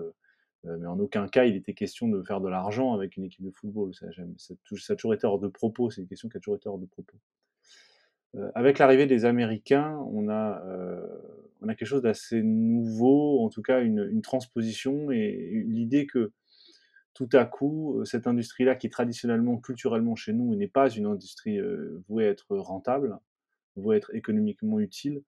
[0.64, 3.50] mais en aucun cas il était question de faire de l'argent avec une équipe de
[3.50, 3.94] football.
[3.94, 4.54] Ça, ça,
[4.92, 6.86] a toujours été hors de propos, c'est une question qui a toujours été hors de
[6.86, 7.16] propos.
[8.54, 10.62] avec l'arrivée des Américains, on a,
[11.62, 16.32] on a quelque chose d'assez nouveau, en tout cas une, une transposition et l'idée que
[17.14, 21.58] tout à coup, cette industrie-là, qui traditionnellement, culturellement chez nous, n'est pas une industrie
[22.08, 23.18] vouée à être rentable,
[23.76, 25.22] vouée à être économiquement utile,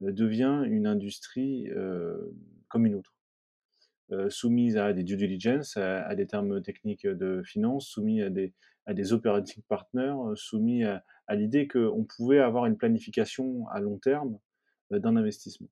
[0.00, 1.68] devient une industrie
[2.68, 3.15] comme une autre.
[4.28, 8.52] Soumise à des due diligence, à, des termes techniques de finance, soumise à des,
[8.86, 13.98] à des operating partners, soumis à, à l'idée qu'on pouvait avoir une planification à long
[13.98, 14.38] terme
[14.90, 15.68] d'un investissement.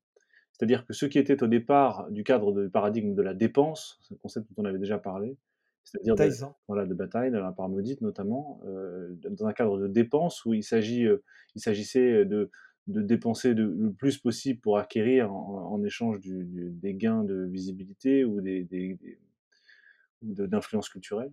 [0.52, 4.14] C'est-à-dire que ce qui était au départ du cadre du paradigme de la dépense, ce
[4.14, 5.36] concept dont on avait déjà parlé,
[5.82, 6.28] c'est-à-dire de,
[6.68, 10.54] voilà, de bataille, de la part maudite notamment, euh, dans un cadre de dépenses où
[10.54, 11.22] il, s'agit, euh,
[11.54, 12.50] il s'agissait de,
[12.86, 18.40] de dépenser le plus possible pour acquérir en, échange du, des gains de visibilité ou
[18.40, 18.98] des, des,
[20.22, 21.32] d'influence culturelle,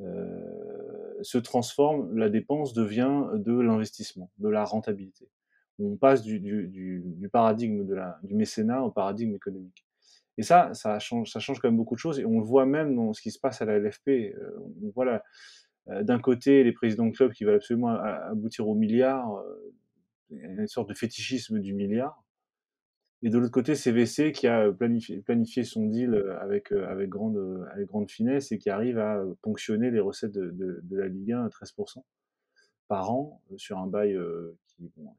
[0.00, 5.28] euh, se transforme, la dépense devient de l'investissement, de la rentabilité.
[5.78, 9.84] On passe du, du, du paradigme de la, du mécénat au paradigme économique.
[10.38, 12.18] Et ça, ça change, ça change quand même beaucoup de choses.
[12.18, 14.08] Et on le voit même dans ce qui se passe à la LFP.
[14.08, 15.22] Euh, on voit
[15.88, 19.74] euh, d'un côté les présidents de club qui veulent absolument aboutir au milliard, euh,
[20.40, 22.24] une sorte de fétichisme du milliard.
[23.24, 27.86] Et de l'autre côté, CVC qui a planifié, planifié son deal avec, avec, grande, avec
[27.86, 31.44] grande finesse et qui arrive à ponctionner les recettes de, de, de la Ligue 1
[31.44, 32.02] à 13%
[32.88, 34.18] par an sur un bail
[34.66, 35.14] qui, bon,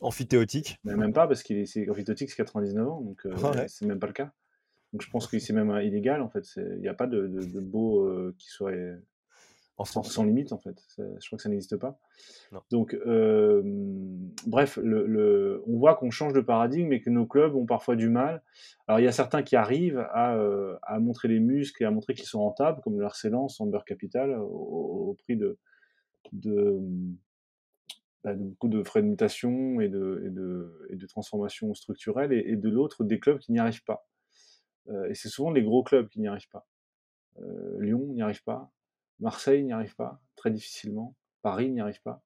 [0.00, 3.26] Amphithéotique mais Même pas, parce qu'il est, amphithéotique, c'est 99 ans, donc
[3.68, 4.32] c'est même pas le cas.
[4.92, 6.44] Donc je pense que c'est même illégal, en fait.
[6.56, 8.72] Il n'y a pas de, de, beau qui soit
[9.78, 10.82] en sans, limite, en fait.
[10.98, 11.98] Je crois que ça n'existe pas.
[12.70, 12.96] Donc,
[14.46, 17.96] bref, le, le, on voit qu'on change de paradigme et que nos clubs ont parfois
[17.96, 18.42] du mal.
[18.88, 20.38] Alors, il y a certains qui arrivent à,
[20.82, 24.38] à montrer les muscles et à montrer qu'ils sont rentables, comme le Arcelor, Amber Capital,
[24.38, 25.58] au, au prix de,
[26.32, 26.80] de
[28.24, 32.56] bah, beaucoup de frais de mutation et de, et de, et de transformation structurelle, et,
[32.56, 34.04] de l'autre, des clubs qui n'y arrivent pas.
[34.88, 36.66] Euh, et c'est souvent les gros clubs qui n'y arrivent pas.
[37.38, 38.72] Euh, Lyon n'y arrive pas,
[39.20, 42.22] Marseille n'y arrive pas, très difficilement, Paris n'y arrive pas.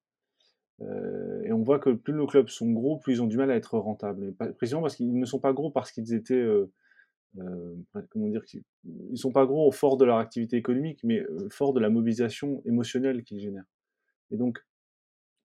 [1.45, 3.55] Et on voit que plus nos clubs sont gros, plus ils ont du mal à
[3.55, 4.33] être rentables.
[4.55, 6.43] précisément parce qu'ils ne sont pas gros parce qu'ils étaient,
[8.09, 8.41] comment dire,
[8.83, 12.63] ils sont pas gros au fort de leur activité économique, mais fort de la mobilisation
[12.65, 13.69] émotionnelle qu'ils génèrent.
[14.31, 14.65] Et donc,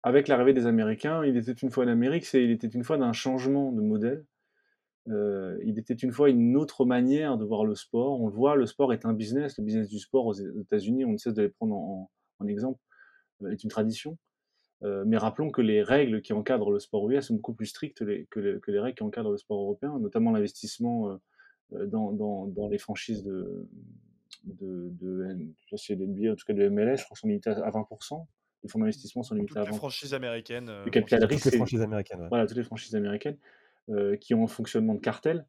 [0.04, 2.98] avec l'arrivée des Américains, il était une fois en Amérique, c'est il était une fois
[2.98, 4.24] d'un changement de modèle.
[5.08, 8.20] Euh, il était une fois une autre manière de voir le sport.
[8.20, 9.58] On le voit, le sport est un business.
[9.58, 12.10] Le business du sport aux États-Unis, on ne cesse de les prendre en,
[12.46, 12.80] exemple,
[13.42, 14.18] euh, est une tradition.
[14.82, 17.98] Euh, mais rappelons que les règles qui encadrent le sport US sont beaucoup plus strictes
[17.98, 21.18] que, les, règles qui encadrent le sport européen, notamment l'investissement
[21.70, 23.68] dans, les franchises de,
[24.44, 28.26] de, de, de, en tout cas de MLS, je crois sont limités à 20%
[28.62, 30.70] les fonds d'investissement sont limités toutes à les franchises américaines.
[30.86, 32.26] Le capital risque, toutes les franchises américaines.
[32.30, 33.36] Voilà, toutes les franchises américaines
[34.20, 35.46] qui ont un fonctionnement de cartel,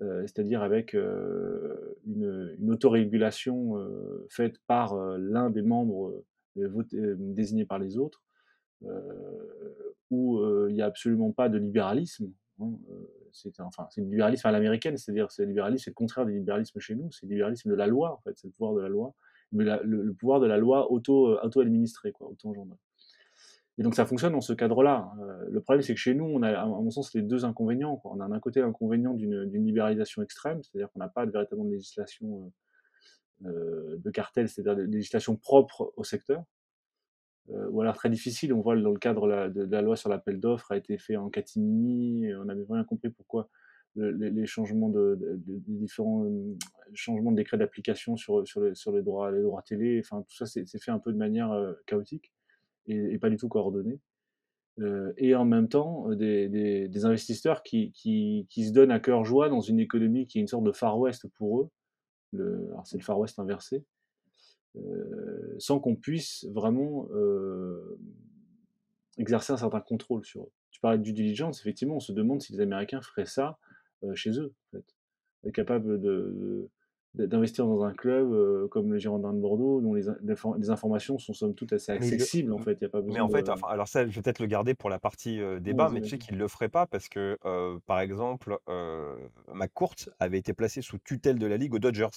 [0.00, 3.74] euh, c'est-à-dire avec une, une, autorégulation
[4.30, 6.24] faite par l'un des membres
[6.56, 8.22] désignés par les autres,
[10.10, 12.32] où il n'y a absolument pas de libéralisme.
[12.60, 12.72] Hein,
[13.32, 17.10] c'est enfin, libéralisme à l'américaine, c'est-à-dire c'est libéralisme, c'est le contraire du libéralisme chez nous,
[17.12, 19.14] c'est le libéralisme de la loi, en fait, c'est le pouvoir de la loi
[19.52, 22.78] mais le, pouvoir de la loi auto, euh, auto-administrée, quoi, auto-engendrée.
[23.78, 25.12] Et donc ça fonctionne dans ce cadre-là.
[25.20, 28.00] Euh, le problème, c'est que chez nous, on a, à mon sens, les deux inconvénients.
[28.04, 31.74] On a d'un côté l'inconvénient d'une libéralisation extrême, c'est-à-dire qu'on n'a pas de véritablement de
[31.74, 32.52] législation
[33.44, 36.42] euh, de cartel, c'est-à-dire de législation propre au secteur.
[37.48, 40.72] ou alors très difficile, on voit dans le cadre de, la loi sur l'appel d'offres
[40.72, 43.48] a été fait en catimini, on n'avait rien compris pourquoi
[43.96, 45.18] les, changements de,
[45.66, 46.56] différents euh,
[46.94, 50.36] changements de décrets d'application sur, sur, les, sur les, droits, les droits télé, enfin tout
[50.36, 52.32] ça c'est fait un peu de manière euh, chaotique
[52.88, 54.00] et, pas du tout coordonnée.
[54.80, 59.80] Euh, et en même temps, des, investisseurs qui, se donnent à cœur joie dans une
[59.80, 61.70] économie qui est une sorte de Far West pour eux,
[62.34, 63.84] alors c'est le Far West inversé,
[65.58, 67.08] sans qu'on puisse vraiment
[69.16, 70.52] exercer un certain contrôle sur eux.
[70.70, 73.58] Tu parlais de due diligence, effectivement, on se demande si les Américains feraient ça
[74.14, 75.52] chez eux, en fait.
[75.52, 76.70] capable de,
[77.14, 81.32] d'investir dans un club euh, comme le Girondin de Bordeaux, dont les, les, informations sont
[81.32, 82.80] somme toute assez accessibles, en fait.
[82.80, 84.90] Y a pas besoin mais en fait, alors ça, je vais peut-être le garder pour
[84.90, 87.38] la partie euh, débat, mais tu sais qu'il ne le ferait pas parce que,
[87.86, 88.58] par exemple,
[89.52, 92.08] McCourt avait été placé sous tutelle de la Ligue aux Dodgers.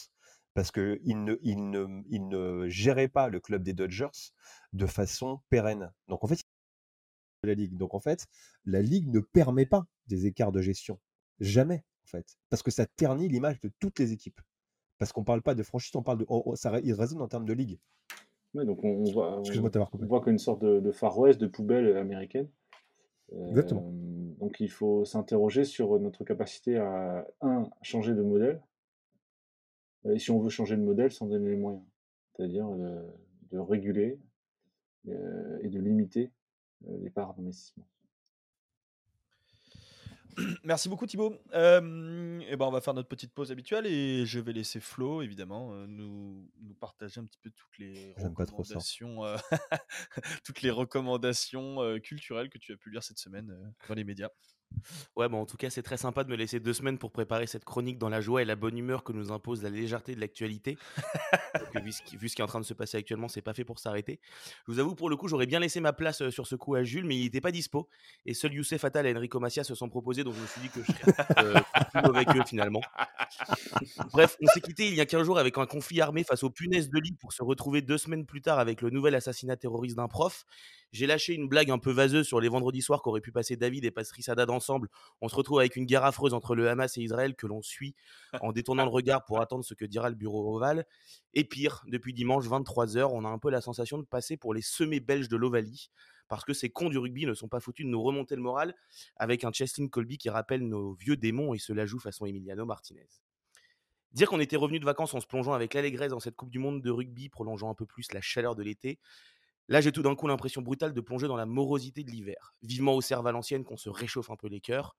[0.54, 4.32] parce qu'il ne, il ne, il ne gérait pas le club des Dodgers
[4.74, 5.92] de façon pérenne.
[6.08, 6.44] Donc en fait,
[7.48, 7.78] la ligue.
[7.78, 8.28] Donc en fait,
[8.66, 11.00] la ligue ne permet pas des écarts de gestion,
[11.40, 14.42] jamais en fait, parce que ça ternit l'image de toutes les équipes.
[15.02, 17.54] Parce qu'on parle pas de franchise, on parle de, ça, il résonne en termes de
[17.54, 17.80] ligue.
[18.54, 22.48] Ouais, donc on, voit, on, voit qu'une sorte de, Far West, de poubelle américaine.
[23.50, 23.92] Exactement.
[23.92, 28.62] Euh, donc il faut s'interroger sur notre capacité à, un, changer de modèle,
[30.08, 31.84] et si on veut changer de modèle, sans donner les moyens.
[32.36, 34.20] C'est-à-dire de, réguler
[35.08, 36.30] euh, et de limiter
[36.88, 37.88] euh, les parts d'investissement.
[40.64, 41.36] Merci beaucoup Thibaut.
[41.54, 45.22] Euh, et ben on va faire notre petite pause habituelle et je vais laisser Flo
[45.22, 49.22] évidemment nous, nous partager un petit peu toutes les recommandations,
[50.46, 54.30] toutes les recommandations culturelles que tu as pu lire cette semaine dans les médias.
[55.16, 57.48] Ouais, bon, en tout cas, c'est très sympa de me laisser deux semaines pour préparer
[57.48, 60.20] cette chronique dans la joie et la bonne humeur que nous impose la légèreté de
[60.20, 60.78] l'actualité.
[61.76, 64.20] vu, ce qui, est en train de se passer actuellement, c'est pas fait pour s'arrêter.
[64.68, 66.84] Je vous avoue, pour le coup, j'aurais bien laissé ma place sur ce coup à
[66.84, 67.90] Jules, mais il n'était pas dispo.
[68.26, 70.70] Et seuls Youssef Attal et Enrico Macia se sont proposés, donc je me suis dit
[70.70, 71.60] que je serais euh,
[71.94, 72.82] avec eux finalement.
[74.12, 76.50] Bref, on s'est quitté il y a 15 jours avec un conflit armé face aux
[76.50, 79.96] punaises de lit pour se retrouver deux semaines plus tard avec le nouvel assassinat terroriste
[79.96, 80.46] d'un prof.
[80.92, 83.86] J'ai lâché une blague un peu vaseuse sur les vendredis soirs qu'auraient pu passer David
[83.86, 84.90] et Patrice Haddad ensemble.
[85.22, 87.96] On se retrouve avec une guerre affreuse entre le Hamas et Israël que l'on suit
[88.42, 90.86] en détournant le regard pour attendre ce que dira le bureau ovale.
[91.34, 94.62] Et pire, depuis dimanche 23h, on a un peu la sensation de passer pour les
[94.62, 95.90] semés belges de l'Ovalie
[96.28, 98.74] parce que ces cons du rugby ne sont pas foutus de nous remonter le moral
[99.18, 102.66] avec un Cheslin Colby qui rappelle nos vieux démons et se la joue façon Emiliano
[102.66, 103.10] Martinez.
[104.14, 106.60] Dire qu'on était revenu de vacances en se plongeant avec l'allégresse dans cette Coupe du
[106.60, 109.00] Monde de rugby, prolongeant un peu plus la chaleur de l'été,
[109.68, 112.54] Là, j'ai tout d'un coup l'impression brutale de plonger dans la morosité de l'hiver.
[112.62, 114.96] Vivement au cerf Valenciennes qu'on se réchauffe un peu les cœurs.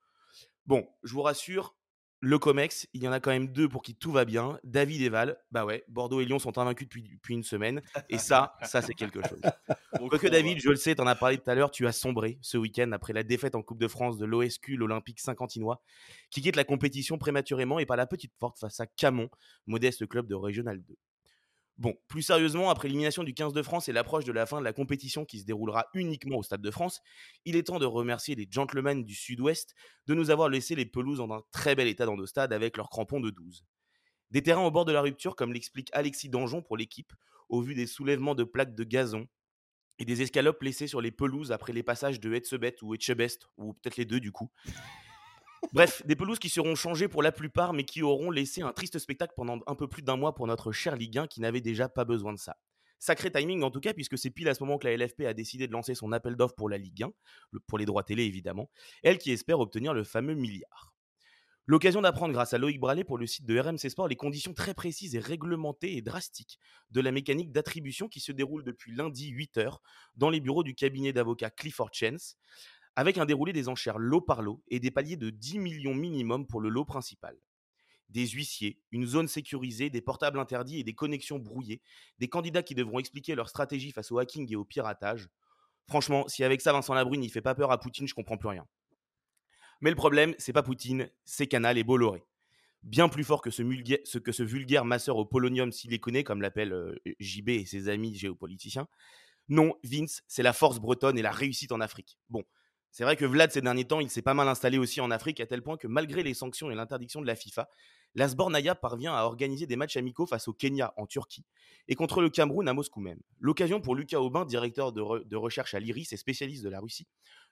[0.66, 1.76] Bon, je vous rassure,
[2.24, 4.60] le COMEX, il y en a quand même deux pour qui tout va bien.
[4.62, 7.82] David et Val, bah ouais, Bordeaux et Lyon sont invaincus depuis, depuis une semaine.
[8.08, 9.40] Et ça, ça c'est quelque chose.
[10.20, 12.56] que David, je le sais, t'en as parlé tout à l'heure, tu as sombré ce
[12.56, 15.82] week-end après la défaite en Coupe de France de l'OSQ, l'Olympique Saint-Quantinois,
[16.30, 19.28] qui quitte la compétition prématurément et par la petite porte face à Camon,
[19.66, 20.94] modeste club de Régional 2.
[21.82, 24.64] Bon, plus sérieusement, après l'élimination du 15 de France et l'approche de la fin de
[24.64, 27.00] la compétition qui se déroulera uniquement au Stade de France,
[27.44, 29.74] il est temps de remercier les gentlemen du Sud-Ouest
[30.06, 32.76] de nous avoir laissé les pelouses en un très bel état dans nos stades avec
[32.76, 33.64] leurs crampons de 12.
[34.30, 37.12] Des terrains au bord de la rupture, comme l'explique Alexis Danjon pour l'équipe,
[37.48, 39.26] au vu des soulèvements de plaques de gazon
[39.98, 43.72] et des escalopes laissées sur les pelouses après les passages de Etzebet ou Etchebest, ou
[43.74, 44.52] peut-être les deux du coup,
[45.72, 48.98] Bref, des pelouses qui seront changées pour la plupart, mais qui auront laissé un triste
[48.98, 51.88] spectacle pendant un peu plus d'un mois pour notre cher Ligue 1 qui n'avait déjà
[51.88, 52.56] pas besoin de ça.
[52.98, 55.34] Sacré timing en tout cas, puisque c'est pile à ce moment que la LFP a
[55.34, 57.10] décidé de lancer son appel d'offres pour la Ligue 1,
[57.66, 58.70] pour les droits télé évidemment,
[59.02, 60.92] elle qui espère obtenir le fameux milliard.
[61.66, 64.74] L'occasion d'apprendre grâce à Loïc Bralé pour le site de RMC Sport les conditions très
[64.74, 66.58] précises et réglementées et drastiques
[66.90, 69.76] de la mécanique d'attribution qui se déroule depuis lundi 8h
[70.16, 72.36] dans les bureaux du cabinet d'avocats Clifford Chance,
[72.96, 76.46] avec un déroulé des enchères lot par lot et des paliers de 10 millions minimum
[76.46, 77.36] pour le lot principal.
[78.10, 81.80] Des huissiers, une zone sécurisée, des portables interdits et des connexions brouillées,
[82.18, 85.28] des candidats qui devront expliquer leur stratégie face au hacking et au piratage.
[85.88, 88.48] Franchement, si avec ça Vincent Labrune il fait pas peur à Poutine, je comprends plus
[88.48, 88.66] rien.
[89.80, 92.22] Mais le problème, c'est pas Poutine, c'est Canal et Bolloré.
[92.82, 93.62] Bien plus fort que ce,
[94.42, 98.88] vulgaire masseur au polonium s'il les connaît, comme l'appelle euh, JB et ses amis géopoliticiens.
[99.48, 102.18] Non, Vince, c'est la force bretonne et la réussite en Afrique.
[102.28, 102.44] Bon,
[102.92, 105.40] c'est vrai que Vlad, ces derniers temps, il s'est pas mal installé aussi en Afrique,
[105.40, 107.66] à tel point que malgré les sanctions et l'interdiction de la FIFA,
[108.14, 111.46] la Sbornaya parvient à organiser des matchs amicaux face au Kenya en Turquie
[111.88, 113.20] et contre le Cameroun à Moscou même.
[113.38, 117.06] L'occasion pour Lucas Aubin, directeur de, recherche à l'IRIS et spécialiste de la Russie,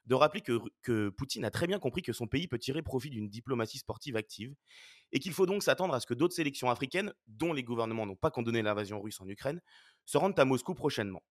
[0.05, 3.09] de rappeler que, que, Poutine a très bien compris que son pays peut tirer profit
[3.09, 4.55] d'une diplomatie sportive active
[5.13, 8.15] et qu'il faut donc s'attendre à ce que d'autres sélections africaines, dont les gouvernements n'ont
[8.15, 9.63] pas condamné l'invasion russe en Ukraine,
[10.05, 11.23] se rendent à Moscou prochainement.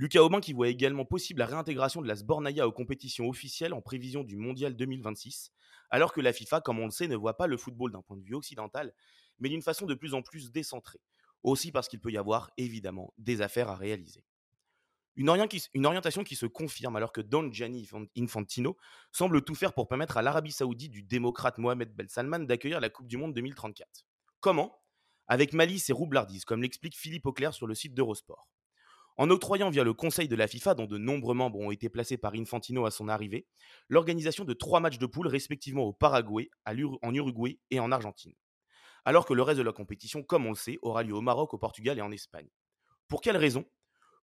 [0.00, 3.82] Lucas Aubin qui voit également possible la réintégration de la Sbornaya aux compétitions officielles en
[3.82, 5.52] prévision du Mondial 2026,
[5.90, 8.16] alors que la FIFA, comme on le sait, ne voit pas le football d'un point
[8.16, 8.94] de vue occidental,
[9.40, 11.02] mais d'une façon de plus en plus décentrée.
[11.42, 14.24] Aussi parce qu'il peut y avoir, évidemment, des affaires à réaliser.
[15.16, 15.28] Une,
[15.84, 18.78] orientation qui se confirme alors que Don Gianni Infantino
[19.12, 22.88] semble tout faire pour permettre à l'Arabie Saoudite du démocrate Mohamed Ben Salman d'accueillir la
[22.88, 24.06] Coupe du Monde 2034.
[24.40, 24.80] Comment?
[25.26, 28.48] Avec malice et roublardise, comme l'explique Philippe Auclair sur le site d'Eurosport.
[29.20, 32.16] En octroyant via le Conseil de la FIFA, dont de nombreux membres ont été placés
[32.16, 33.46] par Infantino à son arrivée,
[33.90, 38.32] l'organisation de trois matchs de poule respectivement au Paraguay, en Uruguay et en Argentine.
[39.04, 41.52] Alors que le reste de la compétition, comme on le sait, aura lieu au Maroc,
[41.52, 42.48] au Portugal et en Espagne.
[43.08, 43.66] Pour quelle raison?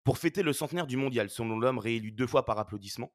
[0.02, 3.12] Pour fêter le centenaire du mondial, selon l'homme réélu deux fois par applaudissement,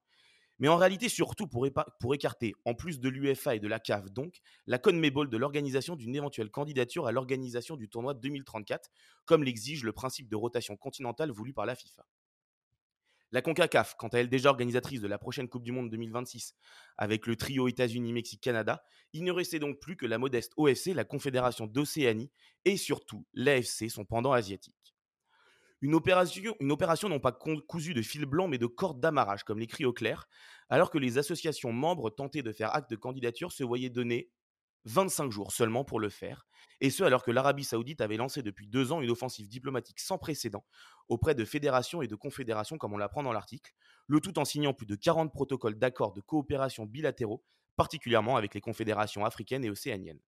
[0.60, 1.66] mais en réalité surtout pour,
[2.14, 6.16] écarter, en plus de l'UFA et de la CAF donc, la CONMEBOL de l'organisation d'une
[6.16, 8.90] éventuelle candidature à l'organisation du tournoi 2034,
[9.26, 12.06] comme l'exige le principe de rotation continentale voulu par la FIFA.
[13.34, 16.54] La CONCACAF, quant à elle déjà organisatrice de la prochaine Coupe du Monde 2026,
[16.98, 20.94] avec le trio États-Unis, Mexique, Canada, il ne restait donc plus que la modeste OFC,
[20.94, 22.30] la Confédération d'Océanie,
[22.64, 24.93] et surtout l'AFC, son pendant asiatique.
[25.84, 26.68] Une opération, une
[27.10, 30.30] non pas cousue de fil blanc, mais de cordes d'amarrage, comme l'écrit au clair,
[30.70, 34.32] alors que les associations membres tentées de faire acte de candidature se voyaient donner
[34.86, 36.48] 25 jours seulement pour le faire,
[36.80, 40.18] et ce alors que l'Arabie saoudite avait lancé depuis deux ans une offensive diplomatique sans
[40.18, 40.66] précédent
[41.10, 43.74] auprès de fédérations et de confédérations comme on l'apprend dans l'article,
[44.08, 47.44] le tout en signant plus de 40 protocoles d'accords de coopération bilatéraux,
[47.76, 50.22] particulièrement avec les confédérations africaines et océaniennes.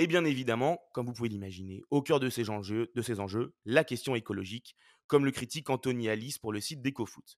[0.00, 4.76] Et bien évidemment, comme vous pouvez l'imaginer, au cœur de ces, enjeux, la question écologique,
[5.08, 7.36] comme le critique Anthony Alice pour le site d'EcoFoot,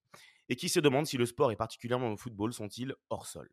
[0.50, 3.50] et qui se demande si le sport et particulièrement le football sont-ils hors sol?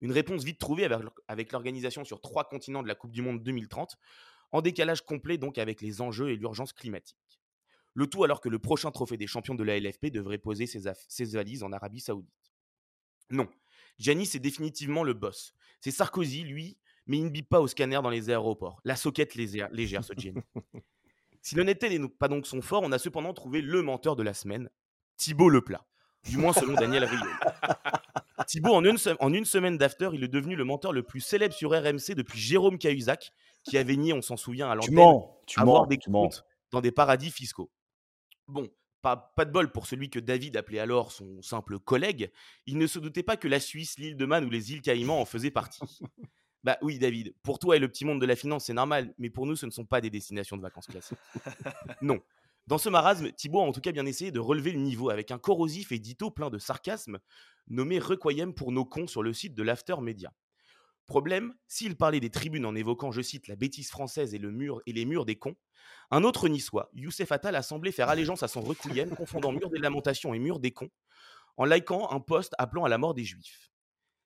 [0.00, 0.88] Une réponse vite trouvée
[1.28, 3.96] avec l'organisation sur trois continents de la Coupe du Monde 2030,
[4.50, 7.40] en décalage complet donc avec les enjeux et l'urgence climatique.
[7.94, 10.90] Le tout alors que le prochain trophée des champions de la LFP devrait poser ses,
[11.08, 12.52] ses valises en Arabie Saoudite.
[13.30, 13.48] Non,
[13.98, 15.54] Giannis est définitivement le boss.
[15.80, 16.76] C'est Sarkozy, lui,
[17.06, 18.80] mais il ne bip pas au scanner dans les aéroports.
[18.84, 19.68] La soquette légère,
[20.04, 20.12] ce
[21.42, 24.34] si l'honnêteté n'est pas donc son fort, on a cependant trouvé le menteur de la
[24.34, 24.70] semaine,
[25.16, 25.84] Thibaut Leplat.
[26.28, 27.20] Du moins selon Daniel Rio.
[28.46, 31.54] Thibaut, en une, en une semaine d'after, il est devenu le menteur le plus célèbre
[31.54, 33.30] sur RMC depuis Jérôme Cahuzac,
[33.62, 35.20] qui avait nié, on s'en souvient, à l'antenne,
[35.56, 37.70] avoir des comptes dans des paradis fiscaux.
[38.48, 38.68] Bon,
[39.02, 42.30] pas, pas, de bol pour celui que David appelait alors son simple collègue,
[42.66, 45.20] il ne se doutait pas que la Suisse, l'île de Man ou les îles Caïmans
[45.20, 45.80] en faisaient partie.
[46.64, 49.28] Bah oui, David, pour toi et le petit monde de la finance, c'est normal, mais
[49.28, 51.18] pour nous, ce ne sont pas des destinations de vacances classiques.
[52.02, 52.20] non,
[52.66, 55.30] dans ce marasme, Thibaut a en tout cas bien essayé de relever le niveau avec
[55.30, 57.18] un corrosif et dito plein de sarcasme
[57.68, 60.32] nommé Requiem pour nos cons sur le site de l'After Media.
[61.06, 64.80] Problème, s'il parlait des tribunes en évoquant, je cite, la bêtise française et, le mur,
[64.86, 65.56] et les murs des cons,
[66.10, 69.78] un autre niçois, Youssef Attal, a semblé faire allégeance à son Requiem, confondant mur des
[69.78, 70.90] lamentations et mur des cons,
[71.58, 73.70] en likant un post appelant à la mort des juifs.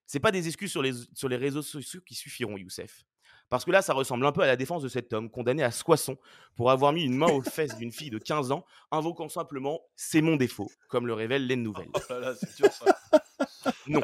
[0.08, 3.04] C'est pas des excuses sur les, sur les réseaux sociaux qui suffiront, Youssef.
[3.50, 5.70] Parce que là, ça ressemble un peu à la défense de cet homme condamné à
[5.70, 6.16] soissons
[6.56, 10.22] pour avoir mis une main aux fesses d'une fille de 15 ans, invoquant simplement c'est
[10.22, 11.90] mon défaut, comme le révèlent les nouvelles.
[11.94, 14.00] Oh non.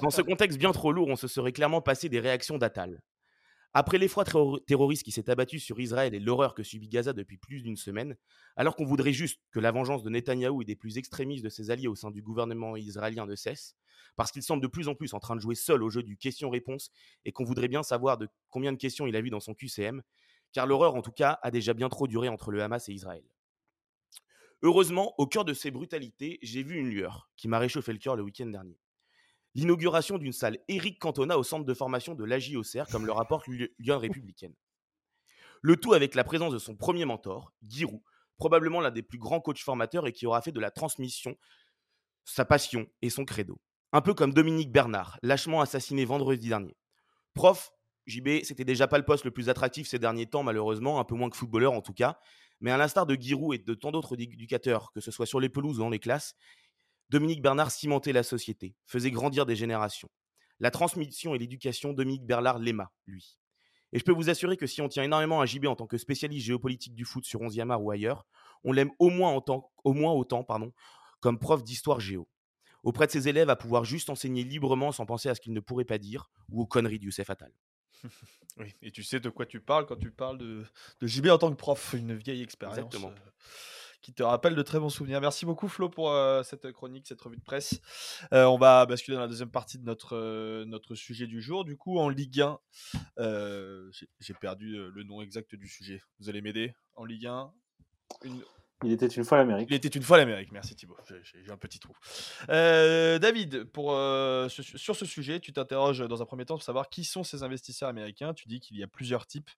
[0.00, 3.02] Dans ce contexte bien trop lourd, on se serait clairement passé des réactions d'Atal.
[3.76, 4.24] Après l'effroi
[4.66, 8.16] terroriste qui s'est abattu sur Israël et l'horreur que subit Gaza depuis plus d'une semaine,
[8.54, 11.72] alors qu'on voudrait juste que la vengeance de Netanyahou et des plus extrémistes de ses
[11.72, 13.74] alliés au sein du gouvernement israélien ne cesse,
[14.14, 16.16] parce qu'il semble de plus en plus en train de jouer seul au jeu du
[16.16, 16.92] question-réponse
[17.24, 20.02] et qu'on voudrait bien savoir de combien de questions il a vu dans son QCM,
[20.52, 23.24] car l'horreur en tout cas a déjà bien trop duré entre le Hamas et Israël.
[24.62, 28.14] Heureusement, au cœur de ces brutalités, j'ai vu une lueur qui m'a réchauffé le cœur
[28.14, 28.78] le week-end dernier
[29.54, 33.98] l'inauguration d'une salle Eric Cantona au centre de formation de l'AJ-Auxerre, comme le rapporte Lyon
[33.98, 34.54] Républicaine.
[35.62, 38.02] Le tout avec la présence de son premier mentor, Giroud,
[38.36, 41.36] probablement l'un des plus grands coachs formateurs et qui aura fait de la transmission
[42.24, 43.60] sa passion et son credo.
[43.92, 46.76] Un peu comme Dominique Bernard, lâchement assassiné vendredi dernier.
[47.34, 47.72] Prof,
[48.06, 51.14] JB, c'était déjà pas le poste le plus attractif ces derniers temps, malheureusement, un peu
[51.14, 52.18] moins que footballeur en tout cas.
[52.60, 55.48] Mais à l'instar de Giroud et de tant d'autres éducateurs, que ce soit sur les
[55.48, 56.34] pelouses ou dans les classes,
[57.14, 60.08] Dominique Bernard cimentait la société, faisait grandir des générations.
[60.58, 63.38] La transmission et l'éducation, Dominique Bernard l'aima, lui.
[63.92, 65.96] Et je peux vous assurer que si on tient énormément à JB en tant que
[65.96, 68.26] spécialiste géopolitique du foot sur 11e art ou ailleurs,
[68.64, 69.40] on l'aime au moins,
[69.84, 70.72] au moins autant pardon,
[71.20, 72.28] comme prof d'histoire géo.
[72.82, 75.60] Auprès de ses élèves, à pouvoir juste enseigner librement sans penser à ce qu'il ne
[75.60, 77.52] pourrait pas dire ou aux conneries du Youssef Attal.
[78.56, 80.64] Oui, et tu sais de quoi tu parles quand tu parles de,
[81.00, 82.78] de JB en tant que prof, une vieille expérience.
[82.78, 83.10] Exactement.
[83.10, 83.30] Euh,
[84.04, 85.22] qui te rappelle de très bons souvenirs.
[85.22, 87.80] Merci beaucoup Flo pour euh, cette chronique, cette revue de presse.
[88.34, 91.64] Euh, on va basculer dans la deuxième partie de notre, euh, notre sujet du jour.
[91.64, 92.60] Du coup, en Ligue 1,
[94.20, 96.02] j'ai perdu le nom exact du sujet.
[96.20, 96.74] Vous allez m'aider?
[96.96, 97.50] En Ligue 1,
[98.82, 99.68] il était une fois l'Amérique.
[99.70, 100.52] Il était une fois l'Amérique.
[100.52, 100.96] Merci Thibaut.
[101.08, 101.94] J'ai un petit trou.
[102.50, 106.88] Euh, David, pour, euh, sur ce sujet, tu t'interroges dans un premier temps pour savoir
[106.88, 108.34] qui sont ces investisseurs américains.
[108.34, 109.50] Tu dis qu'il y a plusieurs types.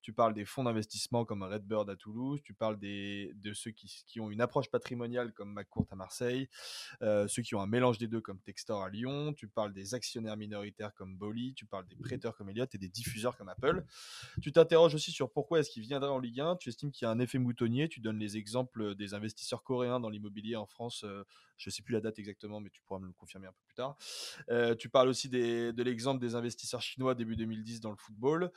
[0.00, 2.40] Tu parles des fonds d'investissement comme Redbird à Toulouse.
[2.42, 6.48] Tu parles des, de ceux qui, qui ont une approche patrimoniale comme McCourt à Marseille.
[7.02, 9.32] Euh, ceux qui ont un mélange des deux comme Textor à Lyon.
[9.34, 11.54] Tu parles des actionnaires minoritaires comme Bolly.
[11.54, 13.84] Tu parles des prêteurs comme Elliott et des diffuseurs comme Apple.
[14.40, 16.56] Tu t'interroges aussi sur pourquoi est-ce qu'ils viendraient en Ligue 1.
[16.56, 17.88] Tu estimes qu'il y a un effet moutonnier.
[17.88, 21.04] Tu donnes les exemples des investisseurs coréens dans l'immobilier en France.
[21.62, 23.62] Je ne sais plus la date exactement, mais tu pourras me le confirmer un peu
[23.64, 23.96] plus tard.
[24.78, 28.50] tu parles aussi de l'exemple des investisseurs chinois début 2010 dans le football,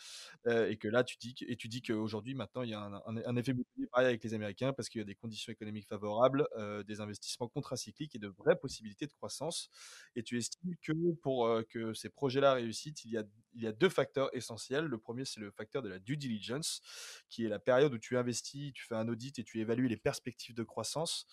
[0.48, 3.54] et que là, tu dis, et tu dis qu'aujourd'hui, maintenant, il y a un, effet
[3.54, 6.48] multiplié pareil avec les Américains parce qu'il y a des conditions économiques favorables,
[6.88, 9.70] des investissements contracycliques et de vraies possibilités de croissance.
[10.16, 14.86] Et tu estimes que pour que ces projets-là réussissent, il y a deux facteurs essentiels.
[14.86, 16.82] Le premier, c'est le facteur de la due diligence,
[17.30, 19.98] qui est la période où tu investis, tu fais un audit et tu évalues les
[19.98, 21.28] perspectives de croissance.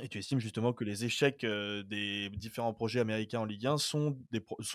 [0.00, 4.16] Et tu estimes justement que les échecs des différents projets américains en Ligue 1 sont,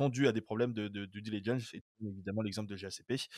[0.10, 3.30] dus à des problèmes de, de, due diligence, évidemment l'exemple de GACP.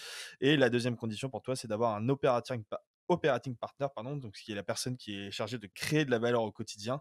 [0.41, 2.63] Et la deuxième condition pour toi, c'est d'avoir un operating,
[3.09, 6.17] operating partner, pardon, donc qui est la personne qui est chargée de créer de la
[6.17, 6.99] valeur au quotidien,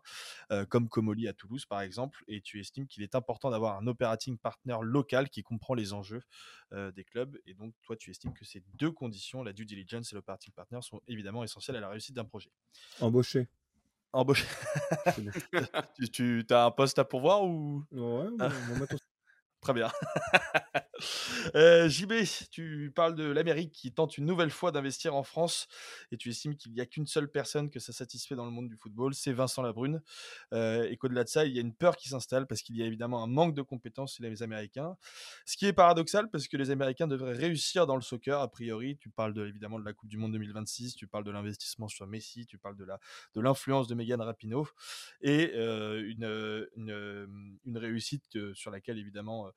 [0.68, 4.36] comme Comoli à Toulouse par exemple, et tu estimes qu'il est important d'avoir un operating
[4.36, 6.22] partner local qui comprend les enjeux
[6.72, 10.16] des clubs, et donc toi tu estimes que ces deux conditions, la due diligence et
[10.16, 12.50] l'operating partner, sont évidemment essentielles à la réussite d'un projet.
[13.00, 13.48] Embauché.
[14.16, 14.46] Embauché.
[16.10, 17.84] tu, tu as un poste à pourvoir ou?
[17.92, 18.28] Ouais,
[19.66, 19.90] Très bien.
[21.54, 22.12] Euh, JB,
[22.50, 25.68] tu parles de l'Amérique qui tente une nouvelle fois d'investir en France
[26.10, 28.68] et tu estimes qu'il n'y a qu'une seule personne que ça satisfait dans le monde
[28.68, 30.02] du football, c'est Vincent Labrune.
[30.52, 32.82] Euh, et qu'au-delà de ça, il y a une peur qui s'installe parce qu'il y
[32.82, 34.96] a évidemment un manque de compétences chez les Américains.
[35.44, 38.96] Ce qui est paradoxal parce que les Américains devraient réussir dans le soccer, a priori.
[38.96, 42.06] Tu parles de, évidemment de la Coupe du Monde 2026, tu parles de l'investissement sur
[42.06, 42.98] Messi, tu parles de, la,
[43.34, 44.66] de l'influence de Megan Rapinoe
[45.20, 49.52] et euh, une, une, une, réussite sur laquelle évidemment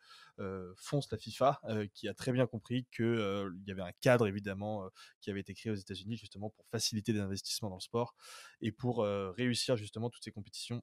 [0.78, 1.62] fonce la FIFA,
[1.94, 4.90] qui a très bien compris qu'il y avait un cadre évidemment
[5.22, 8.16] qui avait été créé aux États-Unis justement pour faciliter des investissements dans le sport
[8.62, 10.82] et pour réussir justement toutes ces compétitions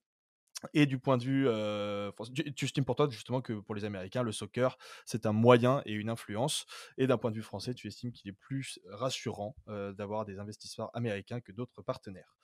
[0.73, 2.11] et du point de vue, euh,
[2.55, 5.93] tu, estimes pour toi justement que pour les Américains, le soccer, c'est un moyen et
[5.93, 6.67] une influence.
[6.97, 10.39] Et d'un point de vue français, tu estimes qu'il est plus rassurant euh, d'avoir des
[10.39, 12.37] investisseurs américains que d'autres partenaires.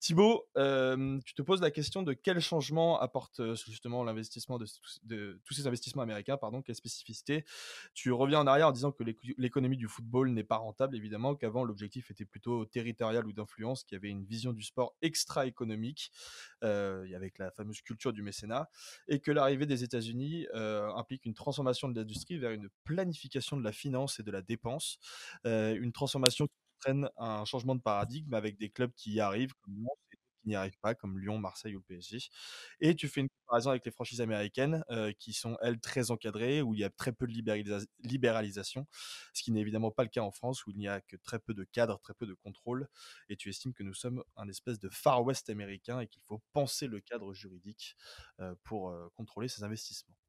[0.00, 4.66] Thibaut, euh, tu te poses la question de quel changement apporte justement l'investissement de,
[5.04, 7.44] de, tous ces investissements américains, pardon, quelle spécificité?
[7.94, 9.04] Tu reviens en arrière en disant que
[9.38, 13.94] l'économie du football n'est pas rentable, évidemment, qu'avant l'objectif était plutôt territorial ou d'influence, qu'il
[13.94, 16.10] y avait une vision du sport extra-économique,
[16.62, 18.68] avec la fameuse culture du mécénat,
[19.08, 23.64] et que l'arrivée des États-Unis euh, implique une transformation de l'industrie vers une planification de
[23.64, 24.98] la finance et de la dépense,
[25.46, 29.54] euh, une transformation qui entraîne un changement de paradigme avec des clubs qui y arrivent,
[29.60, 29.74] comme
[30.50, 32.18] n'y arrivent pas, comme Lyon, Marseille ou le PSG.
[32.80, 36.62] Et tu fais une comparaison avec les franchises américaines, euh, qui sont, elles, très encadrées,
[36.62, 37.32] où il y a très peu de
[38.02, 38.86] libéralisation,
[39.32, 41.38] ce qui n'est évidemment pas le cas en France, où il n'y a que très
[41.38, 42.88] peu de cadres, très peu de contrôle.
[43.28, 46.40] Et tu estimes que nous sommes un espèce de Far West américain et qu'il faut
[46.52, 47.96] penser le cadre juridique
[48.40, 50.19] euh, pour euh, contrôler ces investissements.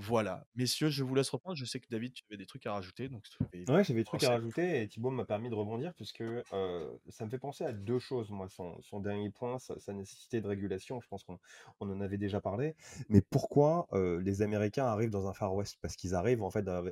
[0.00, 0.46] Voilà.
[0.54, 1.56] Messieurs, je vous laisse reprendre.
[1.56, 3.08] Je sais que David, tu avais des trucs à rajouter.
[3.10, 3.26] Donc
[3.68, 7.30] Ouais, j'avais des trucs à rajouter et Thibaut m'a permis de rebondir puisque ça me
[7.30, 8.48] fait penser à deux choses, moi.
[8.48, 11.38] Son, dernier point, sa, nécessité de régulation, je pense qu'on
[11.80, 12.76] en avait déjà parlé.
[13.10, 15.76] Mais pourquoi les Américains arrivent dans un Far West?
[15.82, 16.82] Parce qu'ils arrivent en fait dans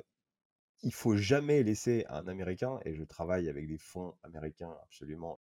[0.83, 5.39] Il faut jamais laisser un Américain, et je travaille avec des fonds américains absolument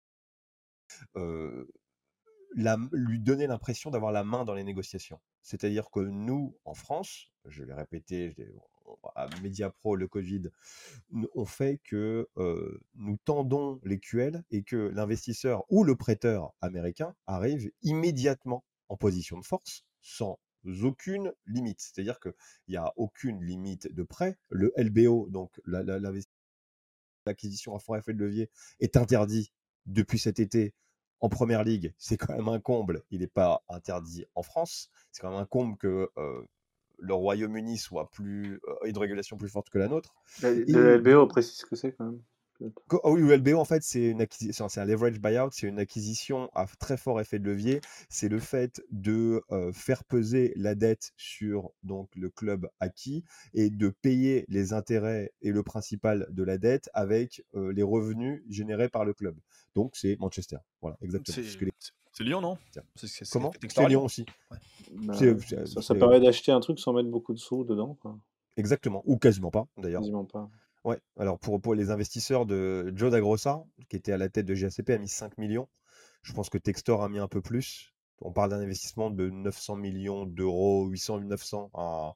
[2.92, 5.20] lui donner l'impression d'avoir la main dans les négociations.
[5.42, 8.34] C'est-à-dire que nous, en France, je l'ai répété,
[9.14, 10.50] à Mediapro, le Covid,
[11.34, 12.28] on fait que
[12.94, 19.38] nous tendons les QL et que l'investisseur ou le prêteur américain arrive immédiatement en position
[19.38, 20.38] de force, sans
[20.82, 21.80] aucune limite.
[21.80, 22.34] C'est-à-dire qu'il
[22.68, 24.38] n'y a aucune limite de prêt.
[24.48, 25.60] Le LBO, donc
[27.24, 29.52] l'acquisition à fort effet de levier, est interdit
[29.86, 30.74] depuis cet été
[31.20, 33.04] en première ligue, c'est quand même un comble.
[33.10, 34.90] Il n'est pas interdit en France.
[35.12, 36.10] C'est quand même un comble que
[37.02, 40.14] le Royaume-Uni soit plus ait une régulation plus forte que la nôtre.
[40.42, 42.20] Le, LBO précise ce que c'est quand même.
[43.02, 45.80] Oh oui, le LBO, en fait, c'est une acquisition, c'est un leverage buyout, c'est une
[45.80, 47.80] acquisition à très fort effet de levier.
[48.08, 49.42] C'est le fait de
[49.72, 55.50] faire peser la dette sur donc le club acquis et de payer les intérêts et
[55.50, 59.36] le principal de la dette avec les revenus générés par le club.
[59.74, 60.58] Donc c'est Manchester.
[60.80, 61.34] Voilà, exactement.
[61.34, 61.42] C'est
[62.20, 62.58] Lyon, non
[63.30, 64.26] Comment C'est Lyon aussi.
[64.92, 65.14] Bah,
[65.80, 67.98] ça, permet d'acheter un truc sans mettre beaucoup de sous dedans.
[68.56, 70.02] Exactement, ou quasiment pas d'ailleurs.
[70.02, 70.50] Quasiment pas.
[70.84, 74.54] Ouais, alors pour, pour les investisseurs de Joe Dagrossa, qui était à la tête de
[74.54, 75.68] GACP, a mis 5 millions.
[76.22, 77.94] Je pense que Textor a mis un peu plus.
[78.20, 82.14] On parle d'un investissement de 900 millions d'euros, 800, 900 à,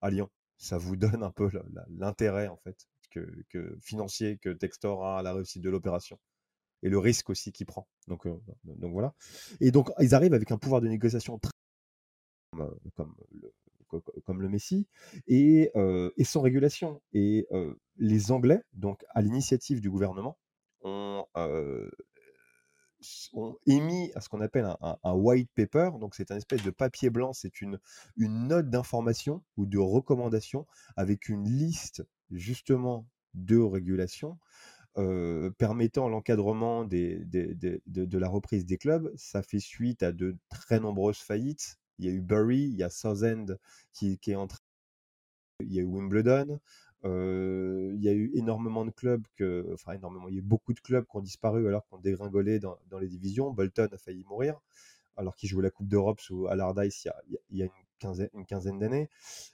[0.00, 0.28] à Lyon.
[0.58, 1.50] Ça vous donne un peu
[1.90, 2.76] l'intérêt en fait
[3.10, 6.18] que, que, financier que Textor a à la réussite de l'opération
[6.82, 7.88] et le risque aussi qu'il prend.
[8.08, 8.26] Donc,
[8.64, 9.14] donc voilà.
[9.60, 11.52] Et donc ils arrivent avec un pouvoir de négociation très
[12.94, 13.52] comme le,
[14.24, 14.86] comme le Messi,
[15.26, 15.70] et,
[16.16, 17.02] et sans régulation.
[17.12, 17.46] Et
[17.98, 20.38] les Anglais, donc à l'initiative du gouvernement,
[20.82, 21.26] ont
[23.34, 25.90] ont émis ce qu'on appelle un, white paper.
[26.00, 27.32] Donc, c'est un espèce de papier blanc.
[27.32, 27.78] C'est une,
[28.16, 30.66] une note d'information ou de recommandation
[30.96, 33.56] avec une liste justement de
[34.96, 39.12] régulation permettant l'encadrement de, la reprise des clubs.
[39.16, 41.78] Ça fait suite à de très nombreuses faillites.
[41.98, 43.58] Il y a eu Bury, il y a Southend
[43.92, 44.58] qui, qui est entré,
[45.60, 46.60] il y a eu Wimbledon.
[47.04, 49.22] il y a eu énormément de clubs,
[49.72, 52.58] enfin énormément, il y a eu beaucoup de clubs qui ont disparu alors qu'on dégringolait
[52.58, 53.50] dans, dans, les divisions.
[53.50, 54.60] Bolton a failli mourir
[55.16, 57.08] alors qu'il jouait la Coupe d'Europe sous Allardyce
[57.50, 59.08] il y a, une quinzaine, quinzaine d'années.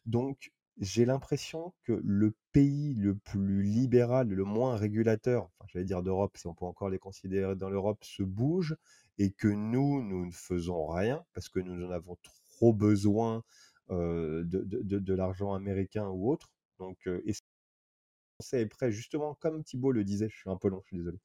[0.07, 6.03] Donc j'ai l'impression que le pays le plus libéral, le moins régulateur, enfin, j'allais dire
[6.03, 8.77] d'Europe, si on peut encore les considérer dans l'Europe, se bouge
[9.19, 12.17] et que nous, nous ne faisons rien parce que nous en avons
[12.49, 13.43] trop besoin
[13.91, 16.51] de, de, l'argent américain ou autre.
[16.79, 17.35] Donc, et
[18.53, 21.19] est prêt, justement, comme Thibault le disait, je suis un peu long, je suis désolé,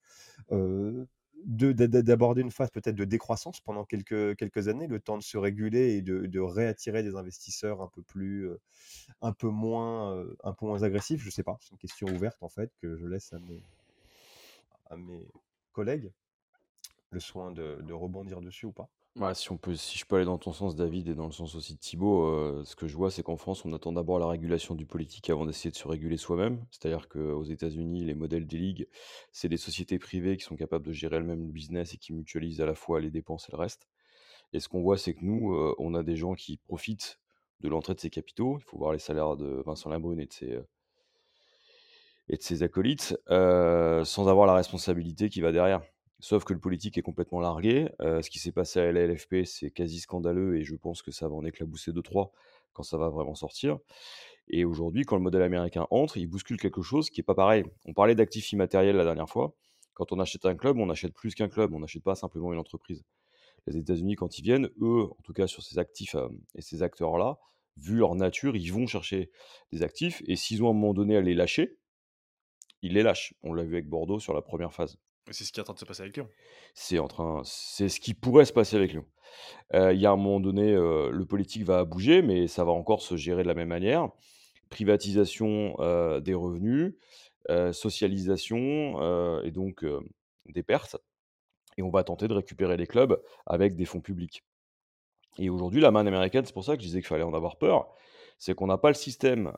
[1.46, 5.96] d'aborder une phase peut-être de décroissance pendant quelques, quelques années, le temps de se réguler
[5.96, 8.50] et de, réattirer des investisseurs un peu plus,
[9.22, 11.22] un peu moins, un peu moins agressifs?
[11.22, 13.64] Je sais pas, c'est une question ouverte en fait que je laisse à mes,
[14.90, 15.28] à mes
[15.72, 16.12] collègues
[17.10, 18.90] le soin de, rebondir dessus ou pas?
[19.16, 21.32] Ouais, si on peut, si je peux aller dans ton sens, David, et dans le
[21.32, 24.28] sens aussi de Thibaut, ce que je vois, c'est qu'en France, on attend d'abord la
[24.28, 26.64] régulation du politique avant d'essayer de se réguler soi-même.
[26.70, 28.88] C'est-à-dire qu'aux États-Unis, les modèles des ligues,
[29.32, 32.62] c'est des sociétés privées qui sont capables de gérer elles-mêmes le business et qui mutualisent
[32.62, 33.88] à la fois les dépenses et le reste.
[34.54, 37.20] Et ce qu'on voit, c'est que nous, on a des gens qui profitent
[37.62, 38.60] de l'entrée de ces capitaux.
[38.60, 40.60] Il faut voir les salaires de Vincent Labrune et de ses,
[42.30, 45.82] et de ses acolytes, sans avoir la responsabilité qui va derrière.
[46.20, 47.90] Sauf que le politique est complètement largué.
[48.00, 51.28] ce qui s'est passé à la LFP, c'est quasi scandaleux et je pense que ça
[51.28, 52.32] va en éclabousser 2-3
[52.74, 53.78] quand ça va vraiment sortir.
[54.50, 57.66] Et aujourd'hui, quand le modèle américain entre, il bouscule quelque chose qui n'est pas pareil.
[57.86, 59.56] On parlait d'actifs immatériels la dernière fois.
[59.94, 62.60] Quand on achète un club, on achète plus qu'un club, on n'achète pas simplement une
[62.60, 63.04] entreprise.
[63.66, 66.16] Les États-Unis, quand ils viennent, eux, en tout cas sur ces actifs
[66.56, 67.38] et ces acteurs-là,
[67.76, 69.30] vu leur nature, ils vont chercher
[69.72, 71.78] des actifs et s'ils ont à un moment donné à les lâcher,
[72.82, 73.34] ils les lâchent.
[73.44, 74.98] On l'a vu avec Bordeaux sur la première phase.
[75.32, 76.30] C'est ce qui est en train de se passer avec Lyon.
[76.74, 79.06] C'est en train, c'est ce qui pourrait se passer avec Lyon.
[79.74, 83.16] Il y a un moment donné, le politique va bouger, mais ça va encore se
[83.18, 84.10] gérer de la même manière.
[84.70, 85.76] Privatisation
[86.22, 86.96] des revenus,
[87.72, 89.86] socialisation et donc
[90.46, 90.98] des pertes.
[91.78, 94.44] Et on va tenter de récupérer les clubs avec des fonds publics.
[95.38, 97.58] Et aujourd'hui, la main américaine, c'est pour ça que je disais qu'il fallait en avoir
[97.58, 97.94] peur,
[98.40, 99.52] c'est qu'on n'a pas le système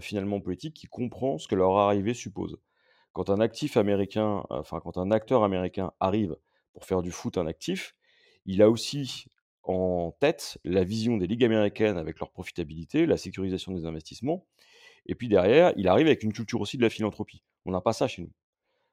[0.00, 2.58] finalement politique qui comprend ce que leur arrivée suppose
[3.14, 6.36] quand un actif américain, enfin quand un acteur américain arrive
[6.74, 7.94] pour faire du foot un actif,
[8.44, 9.26] il a aussi
[9.62, 14.46] en tête la vision des ligues américaines avec leur profitabilité, la sécurisation des investissements.
[15.06, 17.42] Et puis derrière, il arrive avec une culture aussi de la philanthropie.
[17.64, 18.32] On n'a pas ça chez nous.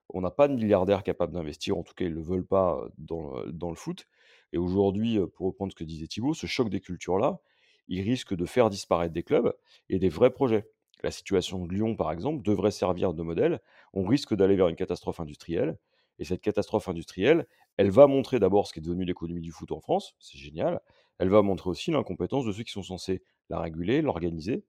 [0.09, 2.88] On n'a pas de milliardaires capables d'investir, en tout cas ils ne le veulent pas
[2.97, 4.07] dans, dans le foot.
[4.53, 7.39] Et aujourd'hui, pour reprendre ce que disait Thibault, ce choc des cultures-là,
[7.88, 9.53] il risque de faire disparaître des clubs
[9.89, 10.69] et des vrais projets.
[11.04, 13.60] La situation de Lyon, par exemple, devrait servir de modèle.
[13.93, 15.78] On risque d'aller vers une catastrophe industrielle.
[16.20, 17.47] Et cette catastrophe industrielle,
[17.78, 20.16] elle va montrer d'abord ce qui est devenu l'économie du foot en France.
[20.20, 20.80] C'est génial.
[21.18, 24.64] Elle va montrer aussi l'incompétence de ceux qui sont censés la réguler, l'organiser,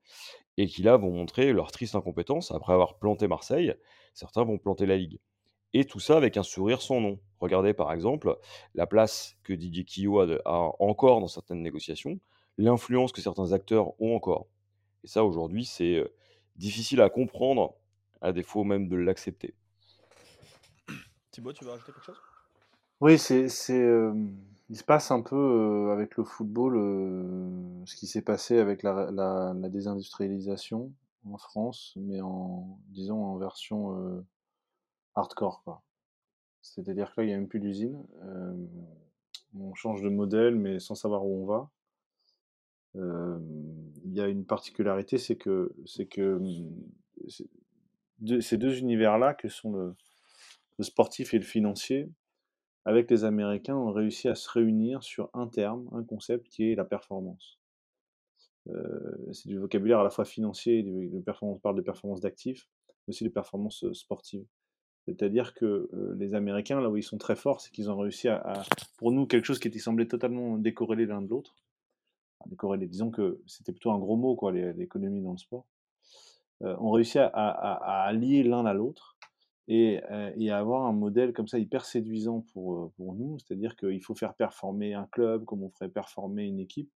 [0.57, 2.53] et qui là vont montrer leur triste incompétence.
[2.53, 3.75] Après avoir planté Marseille,
[4.15, 5.19] certains vont planter la Ligue.
[5.75, 7.19] Et tout ça avec un sourire sans nom.
[7.39, 8.39] Regardez par exemple
[8.75, 12.19] la place que Didier Quillot a encore dans certaines négociations,
[12.59, 14.47] l'influence que certains acteurs ont encore.
[15.05, 16.05] Et ça, aujourd'hui, c'est
[16.57, 17.75] difficile à comprendre,
[18.21, 19.55] à défaut même de l'accepter.
[21.31, 22.21] Thibaut, tu veux rajouter quelque chose?
[23.01, 23.47] Oui, c'est,
[24.69, 26.75] il se passe un peu avec le football
[27.87, 30.93] ce qui s'est passé avec la, la, désindustrialisation
[31.25, 34.25] en France, mais en, disons, en version
[35.15, 35.63] hardcore.
[35.65, 35.83] Quoi.
[36.61, 38.05] C'est-à-dire que là, il n'y a même plus d'usine.
[39.59, 41.71] on change de modèle, mais sans savoir où on va
[44.15, 45.73] y a une particularité, c'est que,
[46.11, 46.41] que
[48.41, 49.95] ces deux univers-là, que sont le,
[50.81, 52.09] sportif et le financier,
[52.85, 56.75] avec les Américains, ont réussi à se réunir sur un terme, un concept qui est
[56.75, 57.59] la performance.
[59.33, 60.85] c'est du vocabulaire à la fois financier,
[61.43, 62.69] on parle de performance d'actifs,
[63.07, 64.45] mais aussi de performance sportive.
[65.07, 68.37] C'est-à-dire que les Américains, là où ils sont très forts, c'est qu'ils ont réussi à,
[68.37, 68.63] à,
[68.99, 71.55] pour nous, quelque chose qui était semblé totalement décorrélé l'un de l'autre,
[72.87, 75.67] Disons que c'était plutôt un gros mot, quoi, l'économie dans le sport.
[76.63, 79.17] Euh, ont réussi à, à, à lier l'un à l'autre
[79.67, 83.37] et, euh, et, à avoir un modèle comme ça hyper séduisant pour, euh, pour nous.
[83.41, 86.89] C'est-à-dire qu'il faut faire performer un club comme on ferait performer une équipe.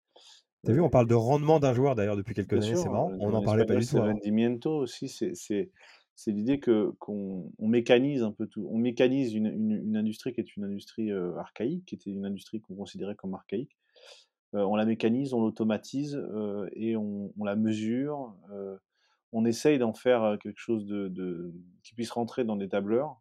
[0.65, 3.13] T'as vu, on parle de rendement d'un joueur d'ailleurs depuis quelques années, c'est marrant.
[3.21, 3.97] On n'en parlait pas du tout.
[3.97, 5.33] Rendimiento aussi, c'est
[6.17, 8.69] c'est l'idée que qu'on on mécanise un peu tout.
[8.71, 12.61] On mécanise une, une, industrie qui est une industrie euh, archaïque, qui était une industrie
[12.61, 13.77] qu'on considérait comme archaïque.
[14.55, 18.35] Euh, on la mécanise, on l'automatise euh, et on, la mesure.
[19.33, 20.87] on essaye d'en faire quelque chose
[21.83, 23.21] qui puisse rentrer dans des tableurs.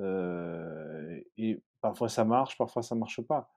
[0.00, 3.50] et parfois ça marche, parfois ça marche pas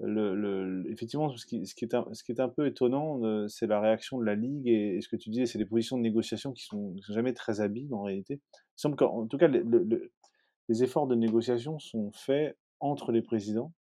[0.00, 5.00] effectivement, ce qui, est un, peu étonnant, euh, c'est la réaction de la Ligue et,
[5.00, 7.92] ce que tu disais, c'est des positions de négociation qui sont, sont jamais très habiles
[7.94, 8.40] en réalité.
[8.52, 13.72] Il semble qu'en tout cas, les efforts de négociation sont faits entre les présidents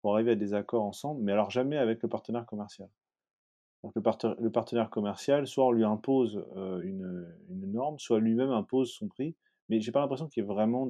[0.00, 2.88] pour arriver à des accords ensemble, mais alors jamais avec le partenaire commercial.
[3.84, 4.02] Donc le,
[4.40, 9.06] le, partenaire commercial, soit on lui impose euh, une, une, norme, soit lui-même impose son
[9.06, 9.36] prix,
[9.68, 10.86] mais j'ai pas l'impression qu'il y ait vraiment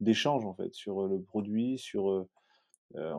[0.00, 2.26] d'échange de, en fait sur le produit, sur
[2.96, 3.14] euh,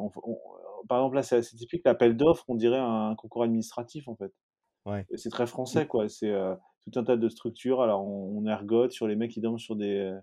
[0.87, 4.31] par exemple, là, c'est assez typique, l'appel d'offres, on dirait un concours administratif, en fait.
[4.85, 5.05] Ouais.
[5.15, 6.07] C'est très français, quoi.
[6.09, 7.81] C'est euh, tout un tas de structures.
[7.81, 10.15] Alors, on, ergote sur les mecs qui dorment sur des,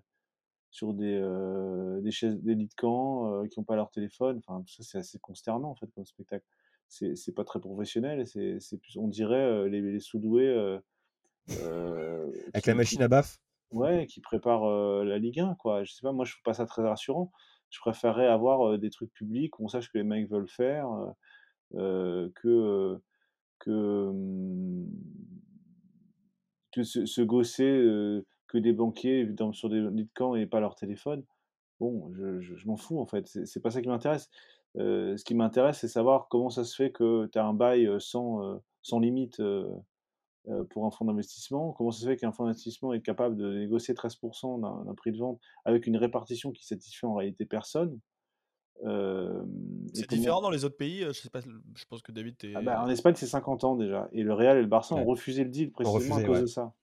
[0.73, 4.39] sur des, euh, des chaises, des lits de camp, qui n'ont pas leur téléphone.
[4.39, 6.45] Enfin, tout ça, c'est assez consternant, en fait, comme spectacle.
[6.89, 8.25] C'est pas très professionnel.
[8.27, 10.79] C'est plus, on dirait, les, les sous-doués.
[12.53, 13.37] Avec la machine à baf
[13.69, 14.65] Ouais, qui prépare
[15.03, 15.83] la Ligue 1, quoi.
[15.83, 17.31] Je sais pas, moi, je trouve pas ça très rassurant
[17.69, 20.87] je préférerais avoir des trucs publics où on sache que les mecs veulent faire
[21.71, 22.99] que
[23.57, 24.87] que mmh,
[26.71, 28.23] que se, gosser
[28.53, 31.23] que des banquiers dans, sur des lits de camp et pas leur téléphone.
[31.79, 34.29] Bon, je, je, m'en fous en fait, c'est pas ça qui m'intéresse.
[34.75, 38.61] ce qui m'intéresse, c'est savoir comment ça se fait que tu as un bail sans,
[38.81, 39.41] sans limite
[40.49, 43.59] euh, pour un fonds d'investissement Comment ça se fait qu'un fonds d'investissement est capable de
[43.59, 47.97] négocier 13% d'un prix de vente avec une répartition qui satisfait en réalité personne?
[48.83, 49.41] Euh,
[49.93, 52.61] C'est différent dans les autres pays euh, je, sais pas, je pense que David ah
[52.61, 54.09] bah, En Espagne, c'est 50 ans déjà.
[54.11, 56.73] Et le Real et le Barça ont refusé le deal précisément à cause de ça.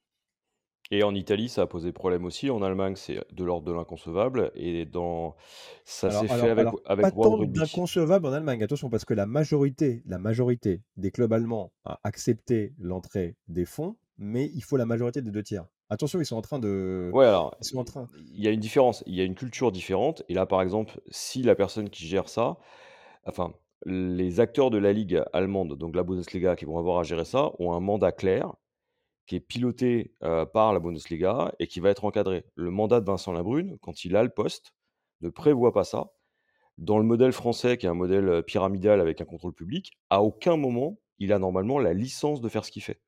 [0.92, 2.50] Et en Italie, ça a posé problème aussi.
[2.50, 4.50] En Allemagne, c'est de l'ordre de l'inconcevable.
[4.56, 5.36] Et dans...
[5.84, 10.02] ça s'est fait avec, avec pas tant d'inconcevable en Allemagne, attention, parce que la majorité,
[10.06, 15.22] la majorité des clubs allemands a accepté l'entrée des fonds, mais il faut la majorité
[15.22, 15.66] des deux tiers.
[15.90, 17.10] Attention, ils sont en train de.
[17.12, 17.56] Ouais, alors.
[17.60, 18.08] Ils sont en train.
[18.32, 19.02] Il y a une différence.
[19.06, 20.22] Il y a une culture différente.
[20.28, 22.58] Et là, par exemple, si la personne qui gère ça,
[23.26, 23.52] enfin,
[23.86, 27.52] les acteurs de la ligue allemande, donc la Bundesliga, qui vont avoir à gérer ça,
[27.58, 28.54] ont un mandat clair
[29.30, 30.12] qui est piloté
[30.52, 32.44] par la Bundesliga et qui va être encadré.
[32.56, 34.74] Le mandat de Vincent Labrune, quand il a le poste,
[35.20, 36.10] ne prévoit pas ça.
[36.78, 40.56] Dans le modèle français, qui est un modèle pyramidal avec un contrôle public, à aucun
[40.56, 43.00] moment il a normalement la licence de faire ce qu'il fait.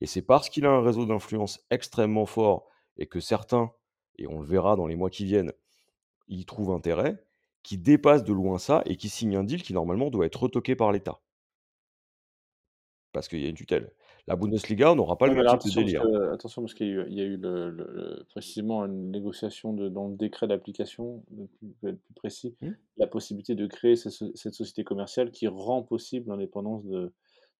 [0.00, 3.70] Et c'est parce qu'il a un réseau d'influence extrêmement fort et que certains,
[4.18, 5.52] et on le verra dans les mois qui viennent,
[6.26, 7.24] y trouvent intérêt,
[7.62, 10.74] qui dépasse de loin ça et qui signe un deal qui normalement doit être retoqué
[10.74, 11.20] par l'État.
[13.12, 13.92] Parce qu'il y a une tutelle.
[14.28, 16.04] La Bundesliga, on n'aura pas le même type de délire.
[16.32, 21.24] attention, parce qu'il y a eu, le, précisément une négociation de, dans le décret d'application,
[21.80, 22.70] pour être plus précis, mmh.
[22.98, 24.12] la possibilité de créer cette,
[24.54, 27.12] société commerciale qui rend possible l'indépendance de,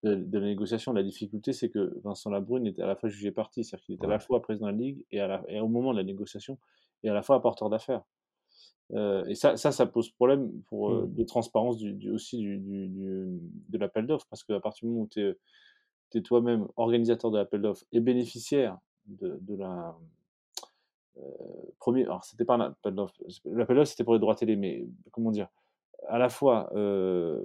[0.04, 0.92] de, la négociation.
[0.92, 4.06] La difficulté, c'est que Vincent Labrune était à la fois jugé parti, c'est-à-dire qu'il était
[4.06, 6.58] à la fois président de la Ligue et, à et, au moment de la négociation,
[7.02, 8.02] et à la fois apporteur d'affaires.
[8.92, 11.14] Euh, et ça, ça, ça, pose problème pour, euh, mmh.
[11.14, 12.88] de transparence du, aussi du,
[13.68, 15.36] de l'appel d'offres, parce qu'à partir du moment où tu es
[16.12, 19.96] tu toi-même organisateur de l'appel d'offres et bénéficiaire de, de la
[21.18, 21.22] euh,
[21.78, 24.86] premier, alors c'était pas un appel d'offres, l'appel d'offres c'était pour les droits télé, mais
[25.10, 25.48] comment dire,
[26.08, 27.40] à la fois euh,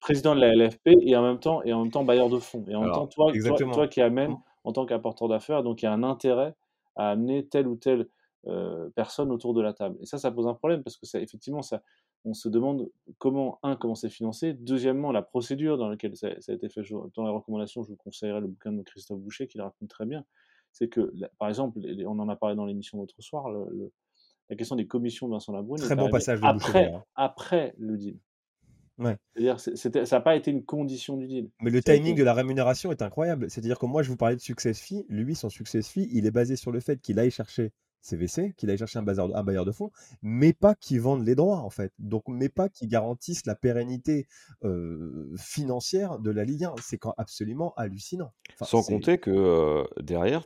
[0.00, 2.64] président de la LFP et en même temps et en même temps bailleur de fonds
[2.68, 3.32] et en même temps toi,
[3.72, 4.42] toi, qui amène mmh.
[4.64, 6.54] en tant qu'apporteur d'affaires, donc il y a un intérêt
[6.96, 8.08] à amener telle ou telle
[8.46, 9.98] euh, personne autour de la table.
[10.00, 11.82] Et ça, ça pose un problème parce que ça, effectivement, ça,
[12.24, 16.52] on se demande comment, un, comment c'est financé, deuxièmement, la procédure dans laquelle ça, a
[16.52, 16.82] été fait.
[17.14, 20.06] Dans les recommandations, je vous conseillerais le bouquin de Christophe Boucher qui le raconte très
[20.06, 20.24] bien.
[20.72, 23.46] C'est que, par exemple, on en a parlé dans l'émission l'autre soir,
[24.50, 25.80] la question des commissions de Vincent Labrune.
[25.80, 28.18] Très bon passage de après, après le deal.
[28.98, 29.16] Ouais.
[29.34, 31.50] C'est-à-dire, ça n'a pas été une condition du deal.
[31.62, 33.50] Mais le timing de la rémunération est incroyable.
[33.50, 35.06] C'est-à-dire que moi, je vous parlais de success fee.
[35.08, 38.70] Lui, son success fee, il est basé sur le fait qu'il aille chercher CVC, qu'il
[38.70, 39.90] aille chercher un, un, bailleur de fonds,
[40.22, 41.92] mais pas qui vendent les droits en fait.
[41.98, 44.26] Donc, mais pas qui garantissent la pérennité
[45.36, 46.74] financière de la Ligue 1.
[46.82, 48.32] C'est quand absolument hallucinant.
[48.62, 50.44] Sans compter que derrière,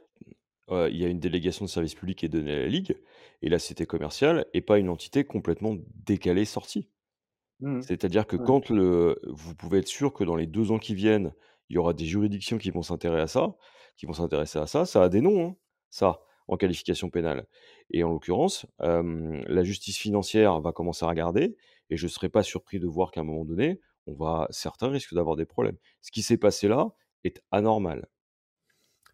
[0.71, 2.97] il y a une délégation de service public qui est donnée à la Ligue,
[3.45, 5.77] et la cité commerciale et pas une entité complètement
[6.07, 6.89] décalée sortie.
[7.61, 10.95] Mmh C'est-à-dire que quand le, vous pouvez être sûr que dans les deux ans qui
[10.95, 11.35] viennent,
[11.69, 13.57] il y aura des juridictions qui vont s'intéresser à ça,
[13.99, 15.57] qui vont s'intéresser à ça, ça a des noms, hein,
[15.91, 17.47] ça en qualification pénale.
[17.91, 21.57] Et en l'occurrence, la justice financière va commencer à regarder,
[21.91, 24.89] et je ne serais pas surpris de voir qu'à un moment donné, on va, certains
[24.89, 25.77] risquent d'avoir des problèmes.
[26.01, 28.09] Ce qui s'est passé là est anormal.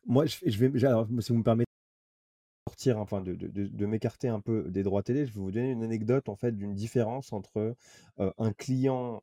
[0.04, 1.70] Moi, je, vais, si vous me permettez
[2.96, 6.36] enfin, de, m'écarter un peu des droits télé, je vais vous donner une anecdote en
[6.36, 7.76] fait d'une différence entre
[8.18, 9.22] un client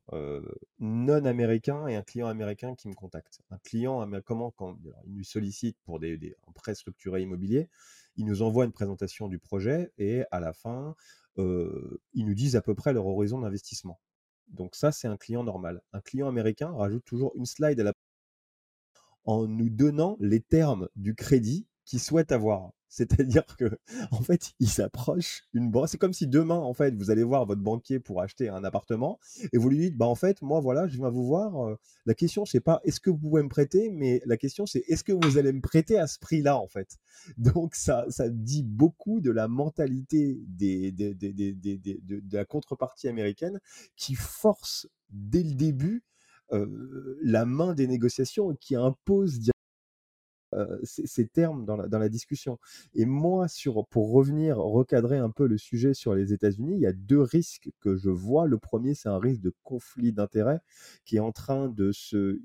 [0.80, 3.42] non américain et un client américain qui me contacte.
[3.50, 7.70] Un client, comment quand il nous sollicite pour des, des un prêt structuré immobilier,
[8.18, 10.96] il nous envoie une présentation du projet et à la fin,
[11.38, 14.00] euh, ils nous disent à peu près leur horizon d'investissement.
[14.48, 15.82] Donc ça, c'est un client normal.
[15.94, 17.94] Un client américain rajoute toujours une slide à la
[19.26, 22.72] en nous donnant les termes du crédit qu'il souhaite avoir.
[22.98, 23.78] C'est-à-dire que,
[24.10, 25.88] en fait, il s'approche une banque.
[25.90, 29.20] C'est comme si demain, en fait, vous allez voir votre banquier pour acheter un appartement
[29.54, 31.68] et vous lui dites, bah, en fait, moi, voilà, je viens vous voir.
[31.68, 31.76] Euh,
[32.08, 35.04] la question, c'est pas est-ce que vous pouvez me prêter, mais la question, c'est est-ce
[35.04, 36.98] que vous allez me prêter à ce prix-là, en fait?
[37.38, 43.60] Donc, ça, ça dit beaucoup de la mentalité de, la contrepartie américaine
[43.96, 46.04] qui force dès le début
[46.52, 49.40] euh, la main des négociations et qui impose
[50.84, 52.58] ces, termes dans la, discussion.
[52.94, 53.48] Et moi,
[53.90, 57.70] pour revenir, recadrer un peu le sujet sur les États-Unis, il y a deux risques
[57.82, 58.48] que je vois.
[58.48, 60.62] Le premier, c'est un risque de conflit d'intérêts
[61.06, 62.40] qui est en train de se.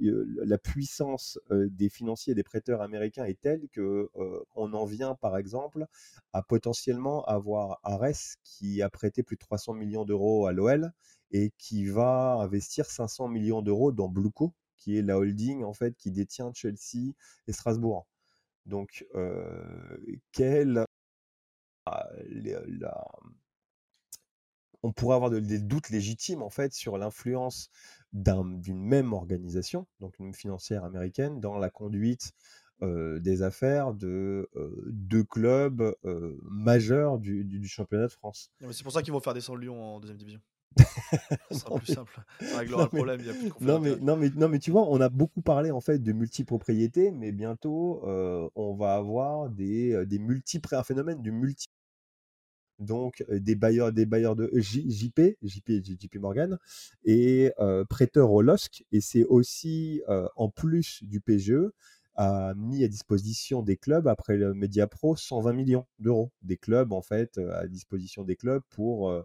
[0.44, 4.10] la puissance des financiers et des prêteurs américains est telle que
[4.54, 5.86] on en vient, par exemple,
[6.32, 10.92] à potentiellement avoir Ares qui a prêté plus de 300 millions d'euros à l'OL
[11.30, 15.96] et qui va investir 500 millions d'euros dans Blueco, qui est la holding en fait
[15.96, 17.14] qui détient Chelsea
[17.46, 18.06] et Strasbourg.
[18.66, 19.96] Donc, euh,
[21.86, 22.08] ah,
[24.82, 27.70] on pourrait avoir des doutes légitimes en fait sur l'influence
[28.12, 32.32] d'une même organisation, donc une financière américaine, dans la conduite
[32.80, 34.48] des affaires de
[34.86, 35.96] deux clubs
[36.42, 38.50] majeurs du, du, championnat de France.
[38.72, 40.40] C'est pour ça qu'ils vont faire descendre Lyon en deuxième division.
[41.50, 42.20] Ce sera plus simple.
[42.40, 43.20] Ça réglera le problème.
[43.20, 45.08] Il y a plus de non, mais, non, mais, non, mais tu vois, on a
[45.08, 50.18] beaucoup parlé en fait de multipropriété, mais bientôt, euh, on va avoir des, euh, des
[50.18, 51.66] multiples, un phénomène du multi.
[52.78, 56.58] Donc, euh, des bailleurs, des bailleurs de JP, JP, JP Morgan,
[57.04, 57.52] et
[57.88, 58.84] prêteurs au LOSC.
[58.92, 60.02] Et c'est aussi,
[60.36, 61.70] en plus du PGE,
[62.14, 66.30] a mis à disposition des clubs après le Media Pro 120 millions d'euros.
[66.42, 69.24] Des clubs, en fait, à disposition des clubs pour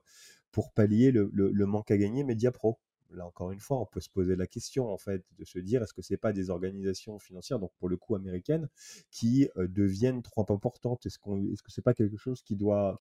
[0.51, 2.79] pour pallier le, manque à gagner Mediapro.
[3.11, 5.81] Là encore une fois, on peut se poser la question en fait de se dire
[5.81, 8.67] est-ce que c'est pas des organisations financières, donc pour le coup américaines,
[9.11, 11.05] qui euh, deviennent trop importantes?
[11.05, 13.01] Est-ce que c'est pas quelque chose qui doit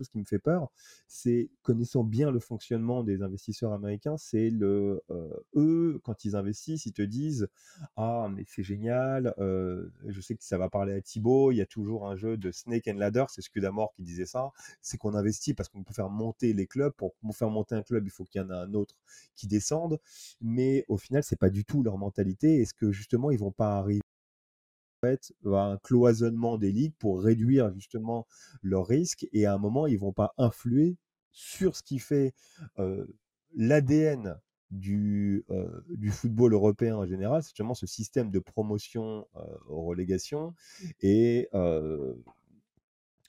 [0.00, 0.70] chose qui me fait peur,
[1.06, 6.86] c'est connaissant bien le fonctionnement des investisseurs américains, c'est le euh, eux quand ils investissent,
[6.86, 7.48] ils te disent
[7.96, 11.60] ah mais c'est génial, euh, je sais que ça va parler à Thibaut, il y
[11.60, 15.14] a toujours un jeu de snake and ladder, c'est Scudamore qui disait ça, c'est qu'on
[15.14, 18.24] investit parce qu'on peut faire monter les clubs, pour, faire monter un club, il faut
[18.24, 18.96] qu'il y en ait un autre
[19.36, 19.98] qui descende,
[20.40, 22.60] mais au final c'est pas du tout leur mentalité.
[22.60, 24.00] Est-ce que justement ils vont pas arriver
[25.00, 28.26] fait, un cloisonnement des ligues pour réduire justement
[28.62, 30.96] leurs risques et à un moment, ils vont pas influer
[31.32, 32.34] sur ce qui fait
[33.56, 34.38] l'ADN
[34.70, 35.44] du,
[36.10, 39.26] football européen en général, c'est justement ce système de promotion
[39.68, 40.54] aux relégations
[41.00, 41.48] et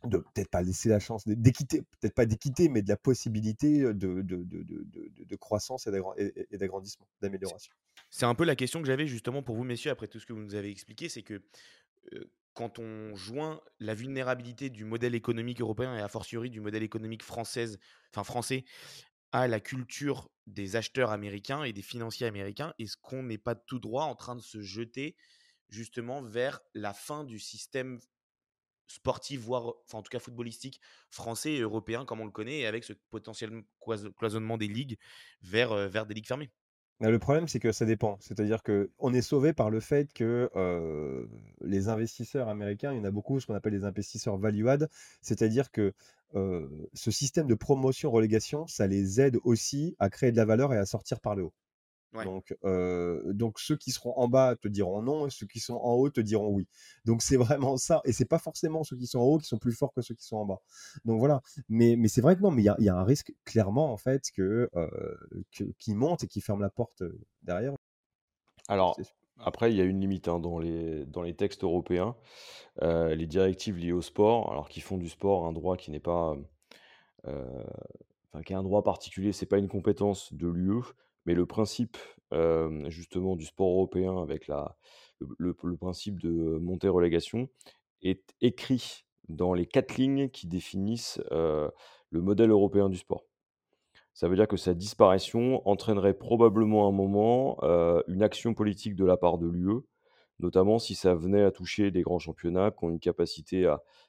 [0.03, 3.93] de peut-être pas laisser la chance d'équité, peut-être pas d'équité, mais de la possibilité de,
[3.93, 7.73] de, de, de croissance et d'agrandissement, d'amélioration.
[8.09, 10.33] C'est un peu la question que j'avais justement pour vous, messieurs, après tout ce que
[10.33, 11.41] vous nous avez expliqué, c'est que
[12.53, 17.23] quand on joint la vulnérabilité du modèle économique européen et a fortiori du modèle économique
[17.23, 17.79] française,
[18.11, 18.65] enfin français,
[19.31, 23.79] à la culture des acheteurs américains et des financiers américains, est-ce qu'on n'est pas tout
[23.79, 25.15] droit en train de se jeter
[25.69, 27.99] justement vers la fin du système
[28.91, 30.79] sportif, voire en tout cas footballistique
[31.09, 33.63] français et européen comme on le connaît, et avec ce potentiel
[34.17, 34.97] cloisonnement des ligues
[35.41, 36.51] vers, vers des ligues fermées
[37.09, 38.17] le problème, c'est que ça dépend.
[38.19, 40.51] C'est-à-dire qu'on est sauvé par le fait que
[41.61, 44.87] les investisseurs américains, il y en a beaucoup, ce qu'on appelle les investisseurs value-add,
[45.21, 45.93] c'est-à-dire que
[46.35, 50.85] ce système de promotion-relégation, ça les aide aussi à créer de la valeur et à
[50.85, 51.53] sortir par le haut.
[52.13, 52.53] Donc,
[53.33, 56.09] donc ceux qui seront en bas te diront non, et ceux qui sont en haut
[56.09, 56.67] te diront oui.
[57.05, 59.57] Donc c'est vraiment ça, et c'est pas forcément ceux qui sont en haut qui sont
[59.57, 60.61] plus forts que ceux qui sont en bas.
[61.05, 61.41] Donc voilà.
[61.69, 64.23] Mais, mais c'est vrai que non, mais il y a, un risque clairement en fait
[64.35, 64.69] que,
[65.79, 67.03] qui monte et qui ferme la porte
[67.43, 67.73] derrière.
[68.67, 68.97] Alors
[69.39, 72.15] après, il y a une limite hein, dans les dans les textes européens,
[72.81, 76.35] les directives liées au sport, alors qui font du sport un droit qui n'est pas,
[77.23, 80.83] enfin qui est un droit particulier, c'est pas une compétence de l'UE
[81.25, 81.97] mais le principe,
[82.87, 84.49] justement du sport européen avec
[85.19, 87.49] le principe de montée-relégation
[88.01, 91.71] est écrit dans les quatre lignes qui définissent, le
[92.21, 93.25] modèle européen du sport.
[94.13, 97.57] Ça veut dire que sa disparition entraînerait probablement à un moment,
[98.07, 99.81] une action politique de la part de l'UE,
[100.39, 103.65] notamment si ça venait à toucher des grands championnats qui ont une capacité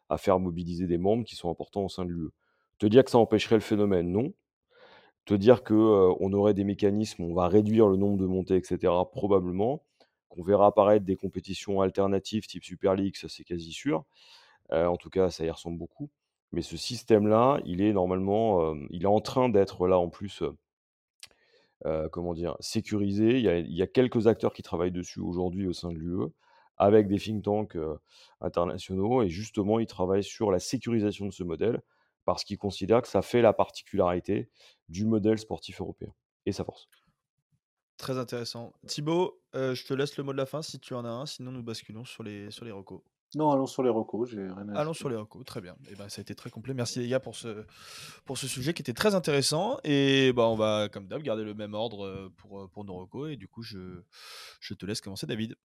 [0.09, 2.31] à faire mobiliser des membres qui sont importants au sein de l'UE.
[2.79, 4.33] Te dire que ça empêcherait le phénomène, non.
[5.25, 8.93] Te dire qu'on on aurait des mécanismes, on va réduire le nombre de montées, etc.,
[9.13, 9.83] probablement.
[10.29, 14.05] Qu'on verra apparaître des compétitions alternatives type Super League, ça c'est quasi sûr.
[14.71, 16.11] en tout cas, ça y ressemble beaucoup.
[16.53, 20.43] Mais ce système-là, il est normalement, il est en train d'être là en plus,
[22.11, 23.39] comment dire, sécurisé.
[23.39, 25.99] Il y, a, il y, a, quelques acteurs qui travaillent dessus aujourd'hui au sein de
[25.99, 26.29] l'UE,
[26.79, 27.77] avec des think tanks
[28.41, 31.81] internationaux, et justement, ils travaillent sur la sécurisation de ce modèle,
[32.25, 34.51] parce qu'ils considèrent que ça fait la particularité
[34.89, 36.13] du modèle sportif européen
[36.47, 36.89] et sa force.
[37.97, 38.73] Très intéressant.
[38.87, 41.53] Thibaut, je te laisse le mot de la fin si tu en as un, sinon
[41.53, 43.03] nous basculons sur les, sur les recos.
[43.35, 45.73] Non, allons sur les recos, j'ai rien à Allons sur les recos, très bien.
[45.87, 46.75] Et eh ben, ça a été très complet.
[46.75, 47.65] Merci les gars pour ce,
[48.27, 49.79] pour ce sujet qui était très intéressant.
[49.85, 53.31] Et bah, on va, comme d'hab, garder le même ordre pour, pour nos recos.
[53.31, 54.03] Et du coup, je,
[54.61, 55.57] je te laisse commencer, David.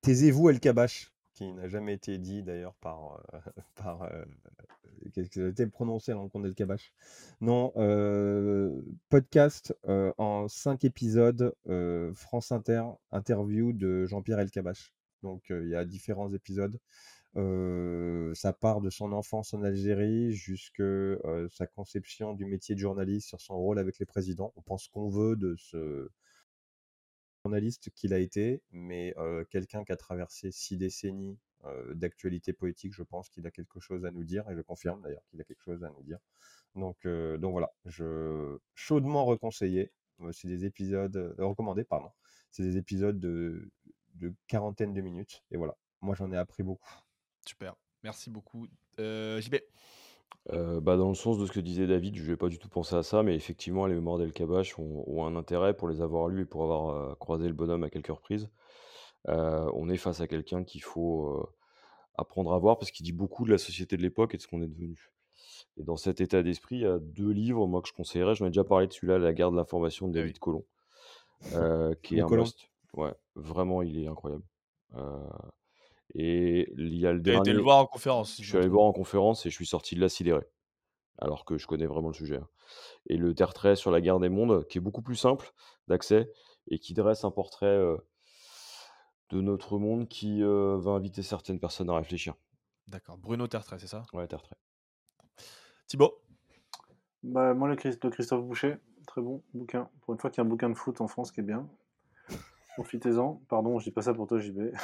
[0.00, 3.20] Taisez-vous, El Kabash, qui n'a jamais été dit d'ailleurs par,
[3.74, 4.08] par
[5.12, 6.92] qui a été prononcé dans le compte d'El Kabash.
[7.40, 7.72] Non,
[9.08, 11.54] podcast en cinq épisodes,
[12.14, 14.94] France Inter, interview de Jean-Pierre El Kabash.
[15.22, 16.78] Donc il y a différents épisodes.
[17.34, 20.82] ça part de son enfance en Algérie jusque
[21.50, 24.52] sa conception du métier de journaliste sur son rôle avec les présidents.
[24.56, 26.08] On pense qu'on veut de ce
[27.44, 29.14] journaliste qu'il a été, mais
[29.50, 31.38] quelqu'un qui a traversé six décennies
[31.94, 35.24] d'actualité politique, je pense qu'il a quelque chose à nous dire, et je confirme d'ailleurs
[35.28, 36.18] qu'il a quelque chose à nous dire.
[36.74, 39.92] Donc, donc voilà, je chaudement reconseillé.
[40.32, 42.10] C'est des épisodes recommandés, pardon.
[42.50, 43.70] C'est des épisodes de,
[44.14, 45.76] de quarantaine de minutes, et voilà.
[46.00, 46.94] Moi, j'en ai appris beaucoup.
[47.46, 48.66] Super, merci beaucoup.
[48.98, 49.56] JB
[50.50, 52.96] bah, dans le sens de ce que disait David, je vais pas du tout penser
[52.96, 56.42] à ça, mais effectivement, les mémoires d'El Kabash ont, un intérêt pour les avoir lus
[56.42, 58.48] et pour avoir croisé le bonhomme à quelques reprises.
[59.26, 61.48] on est face à quelqu'un qu'il faut
[62.16, 64.48] apprendre à voir parce qu'il dit beaucoup de la société de l'époque et de ce
[64.48, 65.10] qu'on est devenu.
[65.76, 68.34] Et dans cet état d'esprit, il y a deux livres, moi, que je conseillerais.
[68.34, 70.64] J'en ai déjà parlé de celui-là, La guerre de l'information de ah David Colomb,
[72.02, 72.70] qui est un must.
[72.92, 74.44] Ouais, vraiment, il est incroyable.
[76.14, 77.40] Et il y a le dernier.
[77.40, 78.36] été le voir en conférence.
[78.40, 80.42] je suis allé le voir en conférence et je suis sorti de là sidéré.
[81.18, 82.36] Alors que je connais vraiment le sujet.
[82.36, 82.48] Hein.
[83.08, 85.52] Et le terre sur la guerre des mondes, qui est beaucoup plus simple
[85.86, 86.30] d'accès
[86.68, 87.78] et qui dresse un portrait
[89.30, 92.34] de notre monde qui va inviter certaines personnes à réfléchir.
[92.88, 93.16] D'accord.
[93.18, 94.04] Bruno Tertrais, c'est ça?
[94.12, 94.56] Ouais, Tertrais.
[95.86, 96.20] Thibaut?
[97.22, 99.88] Bah, Moi, le de Christophe Boucher, très bon bouquin.
[100.02, 101.68] Pour une fois qu'il y a un bouquin de foot en France qui est bien.
[102.74, 103.42] Profitez-en.
[103.48, 104.58] Pardon, je dis pas ça pour toi, JB.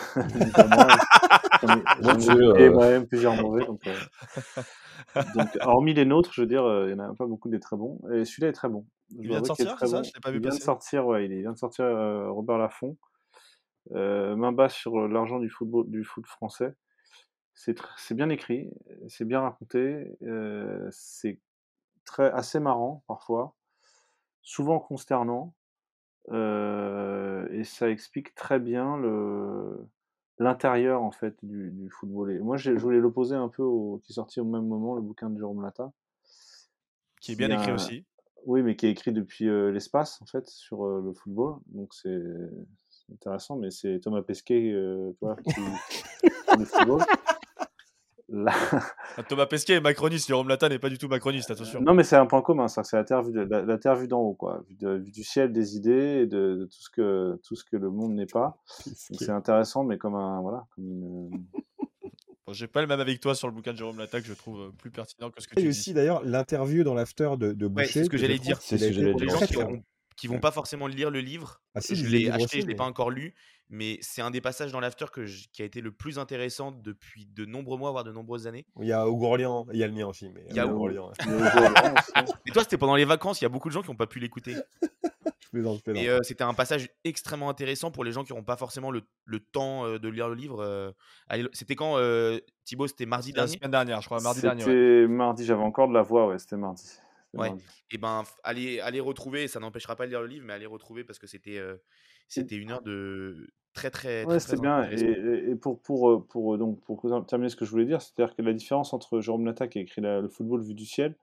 [1.62, 3.64] J'en ai, ai moi-même plusieurs mauvais.
[3.66, 3.82] Donc,
[5.34, 7.76] donc, hormis les nôtres, je veux dire, il n'y en a pas beaucoup des très
[7.76, 8.00] bons.
[8.12, 8.86] Et celui-là est très bon.
[9.10, 10.02] il vient de sortir, c'est ça?
[10.02, 12.96] Je l'ai pas vu il vient de sortir, ouais, il vient de sortir Robert Laffont.
[13.92, 16.74] Euh, main basse sur l'argent du football, du foot français.
[17.54, 18.70] C'est bien écrit,
[19.08, 21.38] c'est bien raconté, euh, c'est
[22.06, 23.54] très assez marrant parfois,
[24.40, 25.54] souvent consternant,
[26.30, 29.78] euh, et ça explique très bien le
[30.38, 32.32] l'intérieur en fait du, du football.
[32.32, 35.02] Et moi, je voulais l'opposer un peu au qui est sorti au même moment, le
[35.02, 35.92] bouquin de Jérôme Lata,
[37.20, 38.04] qui est bien écrit aussi.
[38.46, 42.22] Oui, mais qui est écrit depuis l'espace en fait sur le football, donc c'est
[43.12, 45.12] intéressant, mais c'est Thomas Pesquet euh,
[45.44, 45.60] qui
[46.58, 47.02] le football.
[49.16, 51.80] Ah, Thomas Pesquet est macroniste, Jérôme Lata n'est pas du tout macroniste, attention.
[51.80, 54.20] Non, mais c'est un point commun, ça, c'est la terre vue, la, terre vue d'en
[54.20, 57.76] haut, quoi, vue, du ciel, des idées, et de, tout, ce que, tout ce que
[57.76, 58.58] le monde n'est pas.
[58.66, 60.40] C'est intéressant, mais comme un.
[60.40, 61.44] Voilà, comme une...
[62.52, 64.60] j'ai pas le même avec toi sur le bouquin de Jérôme Lata que je trouve
[64.60, 65.66] euh, plus pertinent que ce que tu dis.
[65.66, 67.88] Et aussi d'ailleurs l'interview dans l'after de, de Boucher.
[67.88, 68.58] c'est ce que, j'allais dire.
[68.60, 69.82] C'est ce que j'allais dire
[70.20, 71.62] qui vont pas forcément lire le livre.
[71.74, 73.34] Ah, je l'ai acheté, je l'ai pas encore lu,
[73.70, 77.26] mais c'est un des passages dans l'after que qui a été le plus intéressant depuis
[77.26, 78.66] de nombreux mois, voire de nombreuses années.
[78.80, 80.28] Il y a Hugo Orléans, il y a le mien aussi.
[80.28, 81.12] Mais il y a Hugo Orléans.
[82.46, 84.08] Et toi, c'était pendant les vacances, il y a beaucoup de gens qui n'ont pas
[84.08, 84.56] pu l'écouter.
[85.94, 89.02] Et euh, c'était un passage extrêmement intéressant pour les gens qui n'auront pas forcément le,
[89.24, 90.62] le temps euh, de lire le livre.
[90.62, 90.92] Euh,
[91.52, 91.96] c'était quand,
[92.64, 93.52] Thibaut C'était mardi dernier?
[93.52, 94.62] La semaine dernière, je crois, mardi dernier.
[94.62, 96.84] C'était mardi, j'avais encore de la voix, ouais, c'était mardi.
[97.34, 97.52] Ouais.
[97.90, 101.04] Et ben, allez, allez retrouver, ça n'empêchera pas de lire le livre, mais allez retrouver
[101.04, 101.76] parce que c'était euh,
[102.30, 104.24] c'était une heure de très très.
[104.24, 104.88] Ouais, c'était bien.
[104.90, 108.42] Et, et, pour, pour, pour, donc, pour terminer ce que je voulais dire, c'est-à-dire que
[108.42, 111.16] la différence entre Jérôme Lata qui a écrit le football vu du ciel,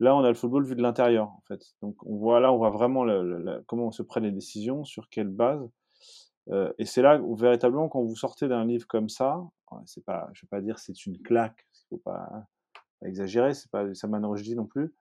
[0.00, 1.74] là on a le football vu de l'intérieur en fait.
[1.82, 3.04] Donc on voit là, on voit vraiment
[3.66, 5.68] comment on se prend les décisions, sur quelle base.
[6.50, 9.42] Euh, et c'est là où véritablement quand vous sortez d'un livre comme ça,
[9.84, 12.28] c'est pas, je vais pas dire c'est une claque, il faut pas,
[13.00, 14.94] pas exagérer, c'est pas ça dit non plus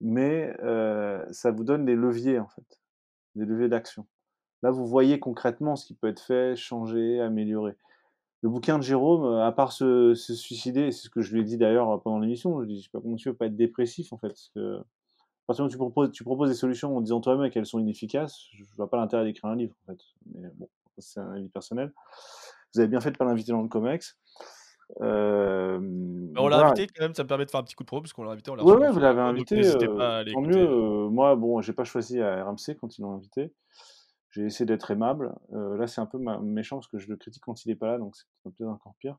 [0.00, 0.54] mais
[1.30, 2.80] ça vous donne des leviers en fait,
[3.34, 4.06] des leviers d'action.
[4.66, 7.76] Là, vous voyez concrètement ce qui peut être fait, changé, amélioré.
[8.42, 11.56] Le bouquin de Jérôme, à part se, suicider, c'est ce que je lui ai dit
[11.56, 14.26] d'ailleurs pendant l'émission, je je sais pas comment tu veux pas être dépressif en fait.
[14.26, 17.20] Parce que, à partir du moment où tu proposes, tu proposes des solutions en disant
[17.20, 20.00] toi-même qu'elles sont inefficaces, je vois pas l'intérêt d'écrire un livre en fait.
[20.34, 21.92] Mais bon, c'est un avis personnel.
[22.74, 24.18] Vous avez bien fait de pas l'inviter dans le COMEX.
[25.00, 25.78] Euh,
[26.36, 28.00] on l'a invité quand même, ça me permet de faire un petit coup de pro
[28.00, 28.50] parce qu'on l'a invité.
[28.50, 29.64] Oui, ouais, vous l'avez invité.
[29.64, 30.56] Euh, tant mieux.
[30.56, 33.52] Euh, moi, bon, j'ai pas choisi à RMC quand ils l'ont invité.
[34.30, 35.34] J'ai essayé d'être aimable.
[35.50, 37.98] là, c'est un peu méchant parce que je le critique quand il est pas là,
[37.98, 39.18] donc c'est peut-être encore pire.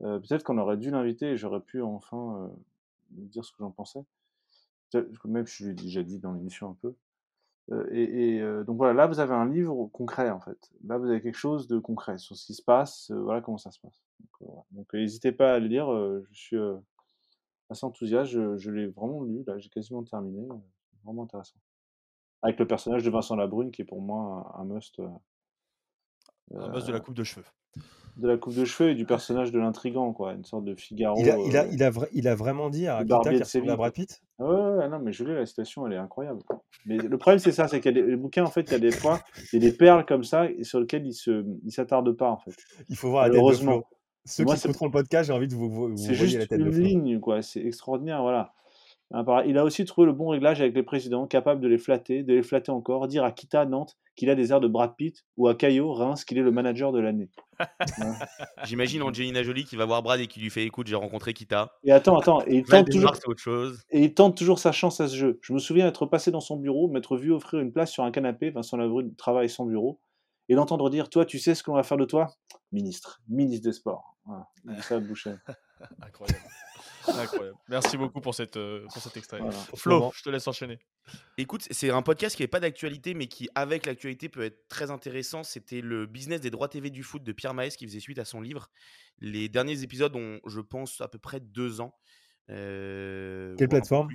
[0.00, 2.50] peut-être qu'on aurait dû l'inviter et j'aurais pu enfin
[3.10, 4.04] dire ce que j'en pensais.
[5.24, 6.94] Même je l'ai déjà dit dans l'émission un peu.
[7.90, 10.70] et, donc voilà, là vous avez un livre concret en fait.
[10.84, 13.70] Là vous avez quelque chose de concret sur ce qui se passe, voilà comment ça
[13.70, 14.02] se passe.
[14.72, 15.88] Donc n'hésitez pas à le lire,
[16.32, 16.58] je suis
[17.70, 20.46] assez enthousiaste, je, l'ai vraiment lu, là j'ai quasiment terminé,
[21.04, 21.58] vraiment intéressant.
[22.42, 25.00] Avec le personnage de Vincent Labrune qui est pour moi un, must.
[26.54, 27.44] un must de la coupe de cheveux
[28.18, 31.16] de la coupe de cheveux et du personnage de l'intrigant, quoi, une sorte de Figaro.
[31.20, 33.76] Il a, il a, il a, il a vraiment dit à Akita qu'il ressemble à
[33.76, 36.40] Brad Pitt Ouais, non, mais je l'ai, la citation, elle est incroyable.
[36.84, 38.74] Mais le problème, c'est ça, c'est qu'il y a des bouquins, en fait, il y
[38.74, 39.20] a des fois,
[39.52, 42.30] il y a des perles comme ça, et sur lesquelles il se, il s'attarde pas,
[42.30, 42.52] en fait.
[42.88, 43.84] Il faut voir la tête de Flo.
[44.24, 46.70] Ceux qui écouteront le podcast, j'ai envie de vous, vous, C'est juste la tête une
[46.70, 48.52] ligne, quoi, c'est extraordinaire, voilà.
[49.46, 52.34] Il a aussi trouvé le bon réglage avec les présidents, capable de les flatter, de
[52.34, 55.48] les flatter encore, dire à Kita Nantes qu'il a des airs de Brad Pitt ou
[55.48, 57.30] à Caillot Reims qu'il est le manager de l'année.
[58.64, 61.72] J'imagine Angelina Jolie qui va voir Brad et qui lui fait écoute, j'ai rencontré Kita.
[61.84, 63.12] Et attends, attends, et il, tente toujours...
[63.26, 63.82] autre chose.
[63.90, 65.38] et il tente toujours sa chance à ce jeu.
[65.40, 68.10] Je me souviens être passé dans son bureau, m'être vu offrir une place sur un
[68.10, 70.00] canapé, Vincent Labrune travaille sans bureau,
[70.50, 72.28] et d'entendre dire Toi, tu sais ce qu'on va faire de toi?
[72.72, 74.16] Ministre, ministre des Sports.
[74.26, 74.48] Voilà.
[74.82, 75.34] Ça boucher.
[76.02, 76.40] Incroyable.
[77.16, 77.56] Incroyable.
[77.68, 79.40] Merci beaucoup pour, cette, euh, pour cet extrait.
[79.74, 80.78] Flo, je te laisse enchaîner.
[81.36, 84.90] Écoute, c'est un podcast qui n'est pas d'actualité, mais qui, avec l'actualité, peut être très
[84.90, 85.42] intéressant.
[85.42, 88.24] C'était le business des droits TV du foot de Pierre Maes qui faisait suite à
[88.24, 88.70] son livre.
[89.20, 91.94] Les derniers épisodes ont, je pense, à peu près deux ans.
[92.50, 94.08] Euh, Quelle plateforme?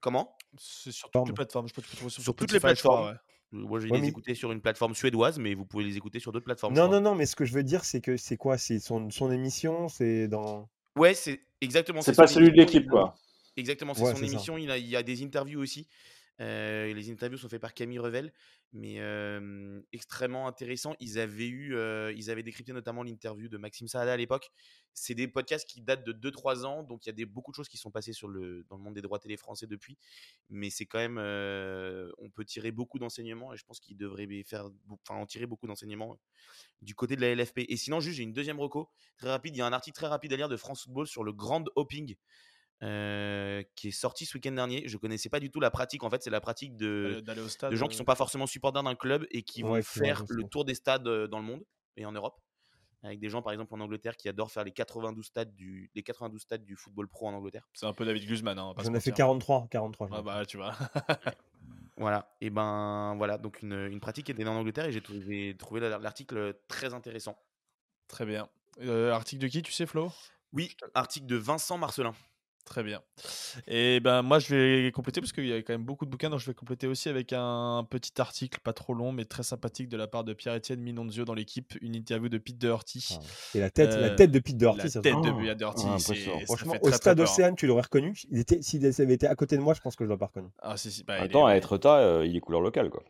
[0.00, 0.36] Comment?
[0.58, 1.68] C'est sur toutes les plateformes.
[1.68, 3.16] Je peux trouver sur, toutes les plateformes.
[3.52, 6.32] Moi, je vais les écouter sur une plateforme suédoise, mais vous pouvez les écouter sur
[6.32, 6.74] d'autres plateformes.
[6.74, 8.56] Non, non, non, mais ce que je veux dire, c'est que c'est quoi?
[8.56, 9.88] C'est son, son émission?
[9.88, 10.70] C'est dans.
[10.96, 12.02] Ouais, c'est exactement.
[12.02, 13.14] C'est pas celui de l'équipe, quoi.
[13.56, 14.58] Exactement, c'est son émission.
[14.58, 15.86] Il, a, il y a des interviews aussi.
[16.40, 18.32] Euh, les interviews sont faites par Camille Revel,
[18.72, 18.98] mais
[19.92, 20.94] extrêmement intéressant.
[21.00, 21.76] Ils avaient eu,
[22.16, 24.50] ils avaient décrypté notamment l'interview de Maxime Saada à l'époque.
[24.94, 27.56] C'est des podcasts qui datent de 2-3 ans, donc il y a des, beaucoup de
[27.56, 29.98] choses qui sont passées dans le monde des droits télé français depuis.
[30.48, 34.28] Mais c'est quand même, on peut tirer beaucoup d'enseignements et je pense qu'ils devraient
[35.08, 36.18] en tirer beaucoup d'enseignements
[36.80, 37.60] du côté de la LFP.
[37.68, 39.54] Et sinon, juste j'ai une deuxième reco très rapide.
[39.54, 41.64] Il y a un article très rapide à lire de France Football sur le grand
[41.76, 42.16] hopping
[42.82, 44.82] euh, qui est sorti ce week-end dernier.
[44.86, 46.02] Je connaissais pas du tout la pratique.
[46.02, 49.26] En fait, c'est la pratique de, de gens qui sont pas forcément supporters d'un club
[49.30, 51.62] et qui vont faire le tour des stades dans le monde
[51.96, 52.40] et en Europe.
[53.04, 56.04] Avec des gens, par exemple, en Angleterre qui adorent faire les 92 stades du, les
[56.04, 57.68] 92 stades du football pro en Angleterre.
[57.72, 58.56] C'est un peu David Guzman.
[58.56, 59.66] Hein, J'en ai fait 43.
[59.70, 60.76] 43 ah bah, tu vois.
[61.96, 62.32] voilà.
[62.40, 63.38] Et ben, voilà.
[63.38, 67.36] Donc, une, une pratique qui était en Angleterre et j'ai trouvé, trouvé l'article très intéressant.
[68.06, 68.48] Très bien.
[68.80, 70.12] Euh, article de qui, tu sais, Flo?
[70.52, 72.14] Oui, article de Vincent Marcelin.
[72.64, 73.02] Très bien.
[73.66, 76.30] Et ben moi je vais compléter parce qu'il y a quand même beaucoup de bouquins,
[76.30, 79.88] donc je vais compléter aussi avec un petit article pas trop long mais très sympathique
[79.88, 83.18] de la part de Pierre-Étienne Minonzio dans l'équipe, une interview de Pete Doherty.
[83.18, 83.56] Ah.
[83.56, 85.98] Et la tête, la euh, tête de Pete Doherty, la tête de Pete Doherty, ah,
[86.46, 88.14] franchement au stade Océane, tu l'aurais reconnu.
[88.30, 90.26] Il était, s'il avait été à côté de moi, je pense que je l'aurais pas
[90.26, 90.48] reconnu.
[90.60, 93.02] Ah, si, si, bah, Attends, à être tas, euh, il est couleur locale quoi.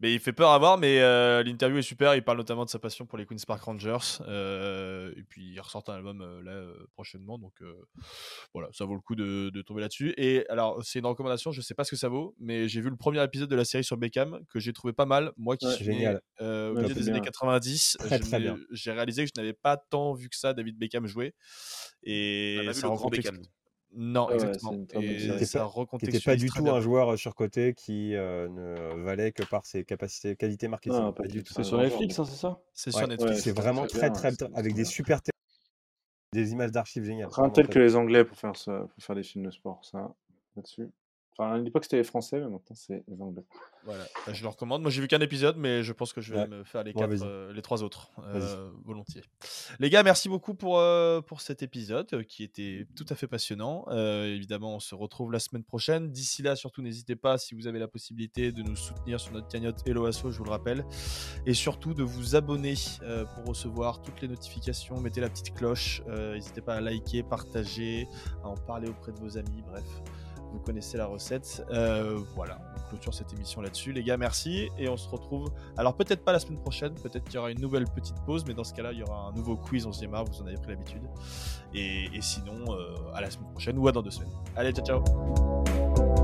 [0.00, 2.14] Mais il fait peur à voir, mais euh, l'interview est super.
[2.14, 4.18] Il parle notamment de sa passion pour les Queen's Park Rangers.
[4.26, 7.38] Euh, et puis il ressort un album euh, là prochainement.
[7.38, 7.62] Donc
[8.54, 10.14] voilà, ça vaut le coup de, tomber là-dessus.
[10.16, 12.90] Et alors, c'est une recommandation, je sais pas ce que ça vaut, mais j'ai vu
[12.90, 15.32] le premier épisode de la série sur Beckham que j'ai trouvé pas mal.
[15.36, 16.20] Moi qui suis génial.
[16.40, 17.98] au milieu des années 90,
[18.70, 21.34] j'ai réalisé que je n'avais pas tant vu que ça David Beckham jouer.
[22.02, 23.38] Et ça le grand Beckham.
[23.94, 24.72] Non, exactement.
[24.94, 29.42] Et qui n'était pas, du tout un joueur euh, surcoté qui euh, ne valait que
[29.42, 31.12] par ses capacités, qualités marketing.
[31.44, 32.60] C'est sur Netflix, hein, c'est ça?
[32.72, 33.40] C'est sur Netflix.
[33.40, 35.20] c'est vraiment très, très, avec des super
[36.32, 37.28] des images d'archives géniales.
[37.30, 40.14] Rien tel que les Anglais pour faire, ça, pour faire des films de sport, ça,
[40.56, 40.88] là-dessus.
[41.36, 43.44] Enfin, à l'époque, c'était les Français, mais maintenant, c'est les Anglais.
[43.84, 44.82] Voilà, je le recommande.
[44.82, 47.10] Moi, j'ai vu qu'un épisode, mais je pense que je vais me faire les, quatre,
[47.22, 49.22] euh, les trois autres, euh, volontiers.
[49.80, 53.86] Les gars, merci beaucoup pour, euh, pour cet épisode qui était tout à fait passionnant.
[53.90, 56.10] évidemment, on se retrouve la semaine prochaine.
[56.12, 59.48] D'ici là, surtout, n'hésitez pas, si vous avez la possibilité, de nous soutenir sur notre
[59.48, 60.84] cagnotte Hello Asso, je vous le rappelle.
[61.46, 62.74] Et surtout, de vous abonner
[63.34, 65.00] pour recevoir toutes les notifications.
[65.00, 66.02] Mettez la petite cloche.
[66.06, 68.06] n'hésitez pas à liker, partager,
[68.44, 69.62] à en parler auprès de vos amis.
[69.66, 69.84] Bref
[70.52, 71.64] Vous connaissez la recette.
[71.70, 73.92] Euh, voilà, on clôture cette émission là-dessus.
[73.92, 74.68] Les gars, merci.
[74.78, 75.50] Et on se retrouve.
[75.76, 76.94] Alors, peut-être pas la semaine prochaine.
[76.94, 78.44] Peut-être qu'il y aura une nouvelle petite pause.
[78.46, 80.22] Mais dans ce cas-là, il y aura un nouveau quiz en Ziema.
[80.22, 81.02] Vous en avez pris l'habitude.
[81.74, 84.32] Et, et, sinon, euh, à la semaine prochaine ou à dans deux semaines.
[84.56, 86.21] Allez, ciao, ciao.